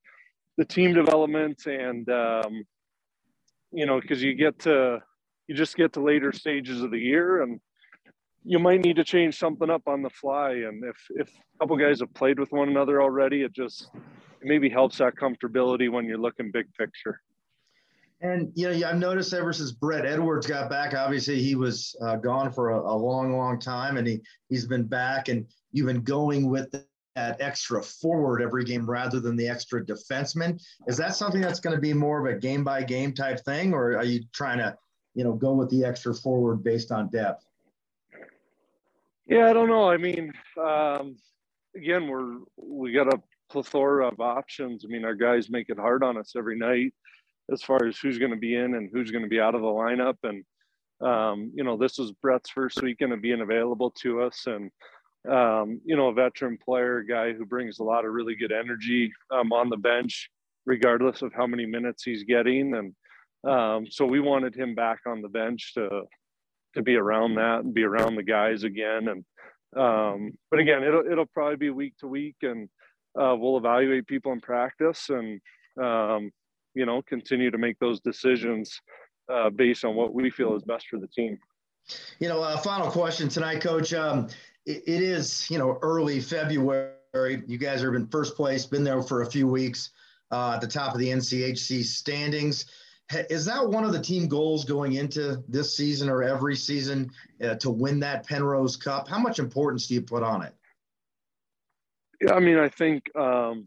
the 0.59 0.65
team 0.65 0.93
development 0.93 1.65
and 1.65 2.11
um, 2.11 2.63
you 3.73 3.87
know 3.87 3.99
because 4.01 4.23
you 4.23 4.35
get 4.35 4.59
to 4.59 4.99
you 5.47 5.55
just 5.55 5.77
get 5.77 5.95
to 5.95 6.01
later 6.01 6.31
stages 6.33 6.83
of 6.83 6.91
the 6.91 6.99
year 6.99 7.43
and 7.43 7.59
you 8.45 8.59
might 8.59 8.81
need 8.81 8.97
to 8.97 9.05
change 9.05 9.39
something 9.39 9.69
up 9.69 9.83
on 9.87 10.03
the 10.03 10.11
fly. 10.11 10.51
And 10.53 10.83
if 10.85 10.97
if 11.11 11.29
a 11.29 11.59
couple 11.61 11.77
guys 11.77 12.01
have 12.01 12.13
played 12.15 12.39
with 12.39 12.51
one 12.53 12.69
another 12.69 13.03
already, 13.03 13.43
it 13.43 13.53
just 13.53 13.91
it 13.95 14.45
maybe 14.45 14.69
helps 14.69 14.99
that 14.99 15.17
comfortability 15.17 15.91
when 15.91 16.07
you're 16.07 16.19
looking 16.19 16.51
big 16.51 16.67
picture. 16.75 17.21
And 18.21 18.51
you 18.55 18.71
know, 18.71 18.89
I've 18.89 18.99
noticed 18.99 19.33
ever 19.33 19.53
since 19.53 19.73
Brett 19.73 20.05
Edwards 20.05 20.47
got 20.47 20.71
back, 20.71 20.95
obviously 20.95 21.41
he 21.41 21.55
was 21.55 21.95
uh, 22.01 22.17
gone 22.17 22.51
for 22.51 22.71
a, 22.71 22.81
a, 22.81 22.97
long, 22.97 23.37
long 23.37 23.61
time, 23.61 23.97
and 23.97 24.07
he 24.07 24.21
he's 24.49 24.67
been 24.67 24.85
back, 24.85 25.29
and 25.29 25.47
you've 25.73 25.87
been 25.87 26.03
going 26.03 26.49
with 26.49 26.75
that 27.19 27.41
extra 27.41 27.83
forward 27.83 28.41
every 28.41 28.65
game 28.65 28.89
rather 28.89 29.19
than 29.19 29.35
the 29.35 29.49
extra 29.49 29.85
defenseman. 29.85 30.61
Is 30.87 30.97
that 30.99 31.17
something 31.17 31.41
that's 31.41 31.59
going 31.59 31.75
to 31.75 31.81
be 31.81 31.93
more 31.93 32.25
of 32.25 32.33
a 32.33 32.39
game 32.39 32.63
by 32.63 32.85
game 32.85 33.13
type 33.13 33.41
thing, 33.45 33.75
or 33.75 33.97
are 33.97 34.05
you 34.05 34.23
trying 34.33 34.59
to, 34.59 34.77
you 35.15 35.25
know, 35.25 35.33
go 35.33 35.53
with 35.53 35.69
the 35.69 35.85
extra 35.85 36.15
forward 36.15 36.63
based 36.63 36.93
on 36.93 37.09
depth? 37.09 37.45
Yeah, 39.27 39.51
I 39.51 39.53
don't 39.53 39.69
know. 39.69 39.91
I 39.91 39.97
mean, 39.97 40.33
um, 40.63 41.17
again, 41.77 42.07
we're 42.07 42.39
we 42.57 42.93
got 42.93 43.13
a 43.13 43.21
plethora 43.51 44.07
of 44.07 44.21
options. 44.21 44.85
I 44.85 44.89
mean, 44.89 45.05
our 45.05 45.17
guys 45.17 45.51
make 45.51 45.71
it 45.71 45.79
hard 45.79 46.05
on 46.05 46.17
us 46.17 46.35
every 46.37 46.57
night 46.57 46.95
as 47.53 47.63
far 47.63 47.85
as 47.85 47.99
who's 47.99 48.19
going 48.19 48.31
to 48.31 48.37
be 48.37 48.55
in 48.55 48.75
and 48.75 48.91
who's 48.93 49.11
going 49.11 49.25
to 49.25 49.29
be 49.29 49.41
out 49.41 49.57
of 49.57 49.63
the 49.63 49.67
lineup. 49.67 50.17
And 50.23 50.45
um, 51.01 51.51
you 51.55 51.65
know, 51.65 51.77
this 51.77 51.99
is 51.99 52.13
Brett's 52.13 52.51
first 52.51 52.81
weekend 52.81 53.13
of 53.13 53.23
being 53.23 53.41
available 53.41 53.91
to 54.03 54.23
us, 54.23 54.45
and 54.47 54.71
um, 55.27 55.81
you 55.85 55.97
know, 55.97 56.09
a 56.09 56.15
veteran 56.15 56.59
player, 56.63 56.99
a 56.99 57.07
guy 57.07 57.33
who 57.33 57.45
brings 57.45 57.79
a 57.79 57.85
lot 57.85 58.05
of 58.05 58.13
really 58.13 58.35
good 58.35 58.53
energy 58.53 59.13
um, 59.31 59.53
on 59.53 59.69
the 59.69 59.77
bench, 59.77 60.31
regardless 60.67 61.23
of 61.23 61.33
how 61.33 61.47
many 61.47 61.67
minutes 61.67 62.03
he's 62.03 62.25
getting. 62.25 62.75
And 62.75 62.95
um, 63.51 63.87
so 63.91 64.05
we 64.05 64.21
wanted 64.21 64.55
him 64.55 64.75
back 64.75 65.01
on 65.07 65.23
the 65.23 65.29
bench 65.29 65.75
to 65.75 66.03
to 66.75 66.83
be 66.83 66.97
around 66.97 67.35
that 67.37 67.61
and 67.65 67.73
be 67.73 67.83
around 67.83 68.15
the 68.15 68.23
guys 68.23 68.63
again. 68.63 69.09
And 69.09 69.25
um, 69.77 70.33
but 70.51 70.61
again, 70.61 70.83
it'll 70.83 71.05
it'll 71.11 71.27
probably 71.27 71.57
be 71.57 71.71
week 71.71 71.95
to 72.01 72.07
week, 72.07 72.37
and 72.43 72.69
uh, 73.19 73.35
we'll 73.39 73.59
evaluate 73.59 74.07
people 74.07 74.33
in 74.33 74.41
practice 74.41 75.09
and 75.11 75.41
um, 75.83 76.31
you 76.75 76.87
know 76.87 77.03
continue 77.03 77.51
to 77.51 77.59
make 77.59 77.79
those 77.79 78.01
decisions 78.01 78.81
uh, 79.33 79.51
based 79.51 79.85
on 79.85 79.95
what 79.95 80.15
we 80.15 80.31
feel 80.31 80.55
is 80.57 80.63
best 80.63 80.87
for 80.89 80.99
the 80.99 81.09
team. 81.09 81.39
You 82.19 82.29
know, 82.29 82.43
uh, 82.43 82.57
final 82.59 82.91
question 82.91 83.29
tonight, 83.29 83.61
Coach. 83.61 83.95
Um, 83.95 84.29
it, 84.69 85.03
is 85.03 85.51
you 85.51 85.59
know 85.59 85.79
early 85.83 86.21
February. 86.21 86.93
You 87.47 87.59
guys 87.59 87.83
are 87.83 87.97
in 87.97 88.07
first 88.09 88.37
place, 88.37 88.67
been 88.67 88.85
there 88.85 89.03
for 89.03 89.23
a 89.23 89.31
few 89.31 89.49
weeks 89.49 89.91
uh, 90.31 90.53
at 90.55 90.61
the 90.61 90.67
top 90.67 90.93
of 90.93 91.01
the 91.01 91.09
NCHC 91.09 91.83
standings. 91.85 92.67
Is 93.31 93.47
that 93.47 93.67
one 93.67 93.85
of 93.85 93.93
the 93.93 94.01
team 94.01 94.29
goals 94.29 94.67
going 94.67 94.95
into 94.95 95.43
this 95.49 95.75
season 95.75 96.11
or 96.11 96.23
every 96.23 96.55
season 96.55 97.11
uh, 97.43 97.55
to 97.55 97.71
win 97.71 97.99
that 98.01 98.27
Penrose 98.27 98.77
Cup? 98.77 99.09
How 99.09 99.19
much 99.19 99.39
importance 99.39 99.87
do 99.87 99.95
you 99.95 100.03
put 100.03 100.23
on 100.23 100.43
it? 100.43 100.53
Yeah, 102.21 102.35
I 102.35 102.41
mean, 102.41 102.59
I 102.59 102.69
think 102.69 103.11
um, 103.17 103.67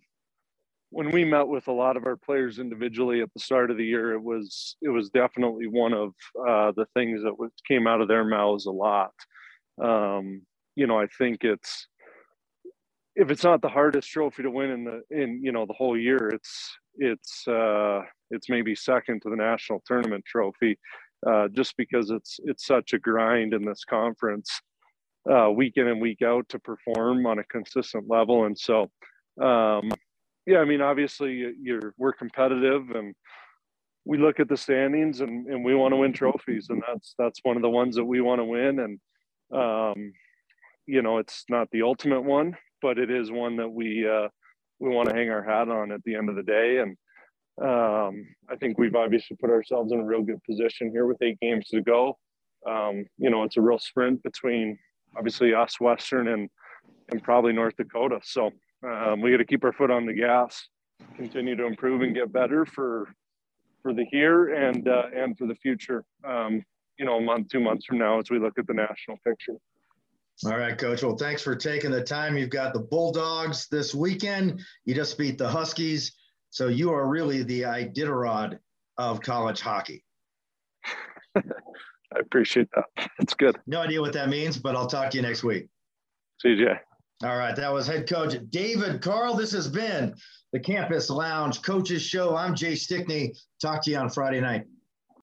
when 0.92 1.10
we 1.10 1.26
met 1.26 1.48
with 1.48 1.68
a 1.70 1.72
lot 1.72 1.98
of 1.98 2.06
our 2.06 2.18
players 2.18 2.60
individually 2.60 3.22
at 3.22 3.34
the 3.34 3.40
start 3.40 3.72
of 3.72 3.78
the 3.78 3.86
year, 3.86 4.14
it 4.14 4.22
was 4.22 4.76
it 4.84 4.90
was 4.90 5.10
definitely 5.10 5.66
one 5.66 5.94
of 5.94 6.14
uh, 6.48 6.72
the 6.76 6.86
things 6.94 7.24
that 7.24 7.34
came 7.68 7.88
out 7.88 8.02
of 8.02 8.08
their 8.08 8.24
mouths 8.24 8.68
a 8.68 8.72
lot. 8.72 9.14
Um, 9.82 10.44
you 10.76 10.88
know, 10.88 11.00
I 11.00 11.08
think 11.08 11.44
it's 11.44 11.88
if 13.16 13.30
it's 13.30 13.44
not 13.44 13.62
the 13.62 13.70
hardest 13.70 14.10
trophy 14.10 14.44
to 14.44 14.52
win 14.52 14.72
in 14.72 14.84
the 14.84 15.02
in 15.12 15.42
you 15.44 15.52
know 15.52 15.66
the 15.66 15.74
whole 15.74 15.98
year, 15.98 16.30
it's 16.30 16.78
it's 16.98 17.48
uh, 17.48 18.02
it's 18.30 18.50
maybe 18.50 18.76
second 18.76 19.22
to 19.22 19.30
the 19.30 19.36
national 19.36 19.82
tournament 19.86 20.24
trophy, 20.26 20.78
uh, 21.28 21.48
just 21.50 21.76
because 21.78 22.10
it's 22.10 22.40
it's 22.46 22.66
such 22.66 22.94
a 22.94 23.00
grind 23.00 23.54
in 23.54 23.66
this 23.66 23.84
conference, 23.84 24.62
uh, 25.30 25.50
week 25.52 25.74
in 25.76 25.88
and 25.88 26.02
week 26.02 26.22
out 26.22 26.48
to 26.50 26.60
perform 26.60 27.26
on 27.26 27.40
a 27.40 27.44
consistent 27.46 28.06
level. 28.10 28.46
And 28.46 28.58
so, 28.58 28.90
um, 29.42 29.92
yeah, 30.46 30.60
I 30.60 30.66
mean, 30.66 30.82
obviously, 30.82 31.54
you're 31.62 31.94
we're 31.98 32.14
competitive 32.14 32.92
and 32.92 33.14
we 34.04 34.18
look 34.18 34.40
at 34.40 34.50
the 34.50 34.58
standings 34.58 35.22
and, 35.22 35.46
and 35.46 35.64
we 35.64 35.76
want 35.76 35.92
to 35.92 35.98
win 35.98 36.14
trophies, 36.14 36.68
and 36.70 36.82
that's 36.88 37.14
that's 37.20 37.40
one 37.44 37.56
of 37.56 37.62
the 37.62 37.70
ones 37.70 37.96
that 37.98 38.06
we 38.06 38.22
want 38.22 38.40
to 38.40 38.46
win. 38.46 38.80
And 38.80 39.00
um, 39.54 40.14
you 40.86 41.02
know, 41.02 41.18
it's 41.18 41.46
not 41.50 41.70
the 41.72 41.84
ultimate 41.84 42.22
one, 42.22 42.58
but 42.82 42.98
it 42.98 43.12
is 43.12 43.32
one 43.32 43.58
that 43.58 43.70
we 43.70 44.08
uh, 44.08 44.28
we 44.80 44.90
want 44.90 45.10
to 45.10 45.16
hang 45.16 45.30
our 45.30 45.44
hat 45.44 45.70
on 45.70 45.92
at 45.92 46.04
the 46.04 46.16
end 46.16 46.30
of 46.30 46.36
the 46.36 46.44
day. 46.44 46.80
And 46.80 46.98
um, 47.62 48.26
I 48.50 48.56
think 48.60 48.78
we've 48.78 48.96
obviously 48.96 49.38
put 49.40 49.52
ourselves 49.52 49.92
in 49.92 50.00
a 50.00 50.06
real 50.06 50.24
good 50.24 50.44
position 50.44 50.92
here 50.92 51.06
with 51.06 51.22
eight 51.22 51.40
games 51.40 51.68
to 51.68 51.82
go. 51.82 52.18
Um, 52.68 53.06
you 53.18 53.30
know, 53.30 53.44
it's 53.44 53.58
a 53.58 53.62
real 53.62 53.80
sprint 53.80 54.24
between 54.24 54.78
obviously 55.16 55.54
us, 55.54 55.80
Western, 55.80 56.28
and 56.30 56.50
and 57.10 57.24
probably 57.24 57.54
North 57.54 57.76
Dakota. 57.78 58.20
So 58.24 58.52
um, 58.88 59.22
we 59.22 59.32
got 59.32 59.38
to 59.38 59.46
keep 59.46 59.64
our 59.64 59.74
foot 59.74 59.92
on 59.92 60.06
the 60.06 60.14
gas, 60.14 60.68
continue 61.16 61.56
to 61.56 61.66
improve 61.66 62.02
and 62.02 62.16
get 62.16 62.32
better 62.32 62.66
for 62.66 63.14
for 63.82 63.94
the 63.94 64.06
here 64.12 64.54
and 64.54 64.88
uh, 64.88 65.06
and 65.16 65.38
for 65.38 65.48
the 65.48 65.56
future. 65.56 66.04
Um, 66.24 66.64
you 66.98 67.06
know, 67.06 67.18
a 67.18 67.22
month, 67.22 67.50
two 67.50 67.60
months 67.60 67.86
from 67.86 67.98
now, 67.98 68.20
as 68.20 68.30
we 68.30 68.40
look 68.40 68.60
at 68.60 68.68
the 68.68 68.74
national 68.74 69.18
picture. 69.26 69.56
All 70.46 70.58
right, 70.58 70.78
Coach. 70.78 71.04
Well, 71.04 71.18
thanks 71.18 71.42
for 71.42 71.56
taking 71.56 71.92
the 71.92 72.04
time. 72.04 72.38
You've 72.38 72.50
got 72.50 72.74
the 72.74 72.80
Bulldogs 72.80 73.68
this 73.70 73.94
weekend. 73.94 74.62
You 74.86 74.96
just 74.96 75.18
beat 75.18 75.38
the 75.38 75.48
Huskies. 75.48 76.14
So 76.50 76.68
you 76.68 76.92
are 76.92 77.08
really 77.08 77.44
the 77.44 77.62
Iditarod 77.62 78.58
of 78.98 79.22
college 79.22 79.62
hockey. 79.62 80.04
I 81.36 82.20
appreciate 82.20 82.68
that. 82.76 83.10
It's 83.20 83.34
good. 83.34 83.58
No 83.68 83.82
idea 83.82 84.02
what 84.02 84.14
that 84.14 84.30
means, 84.30 84.58
but 84.58 84.76
I'll 84.76 84.88
talk 84.88 85.12
to 85.12 85.18
you 85.18 85.24
next 85.24 85.44
week. 85.44 85.68
See 86.42 86.50
you, 86.50 86.70
All 87.24 87.38
right, 87.38 87.56
that 87.56 87.72
was 87.72 87.86
head 87.86 88.10
coach 88.10 88.36
David 88.50 89.02
Carle. 89.02 89.36
This 89.36 89.52
has 89.52 89.70
been 89.70 90.16
the 90.52 90.60
Campus 90.60 91.10
Lounge 91.10 91.62
Coaches 91.62 92.02
Show. 92.02 92.36
I'm 92.36 92.56
Jay 92.56 92.76
Stickney. 92.76 93.36
Talk 93.62 93.84
to 93.84 93.92
you 93.92 93.98
on 93.98 94.10
Friday 94.10 94.42
night. 94.42 94.66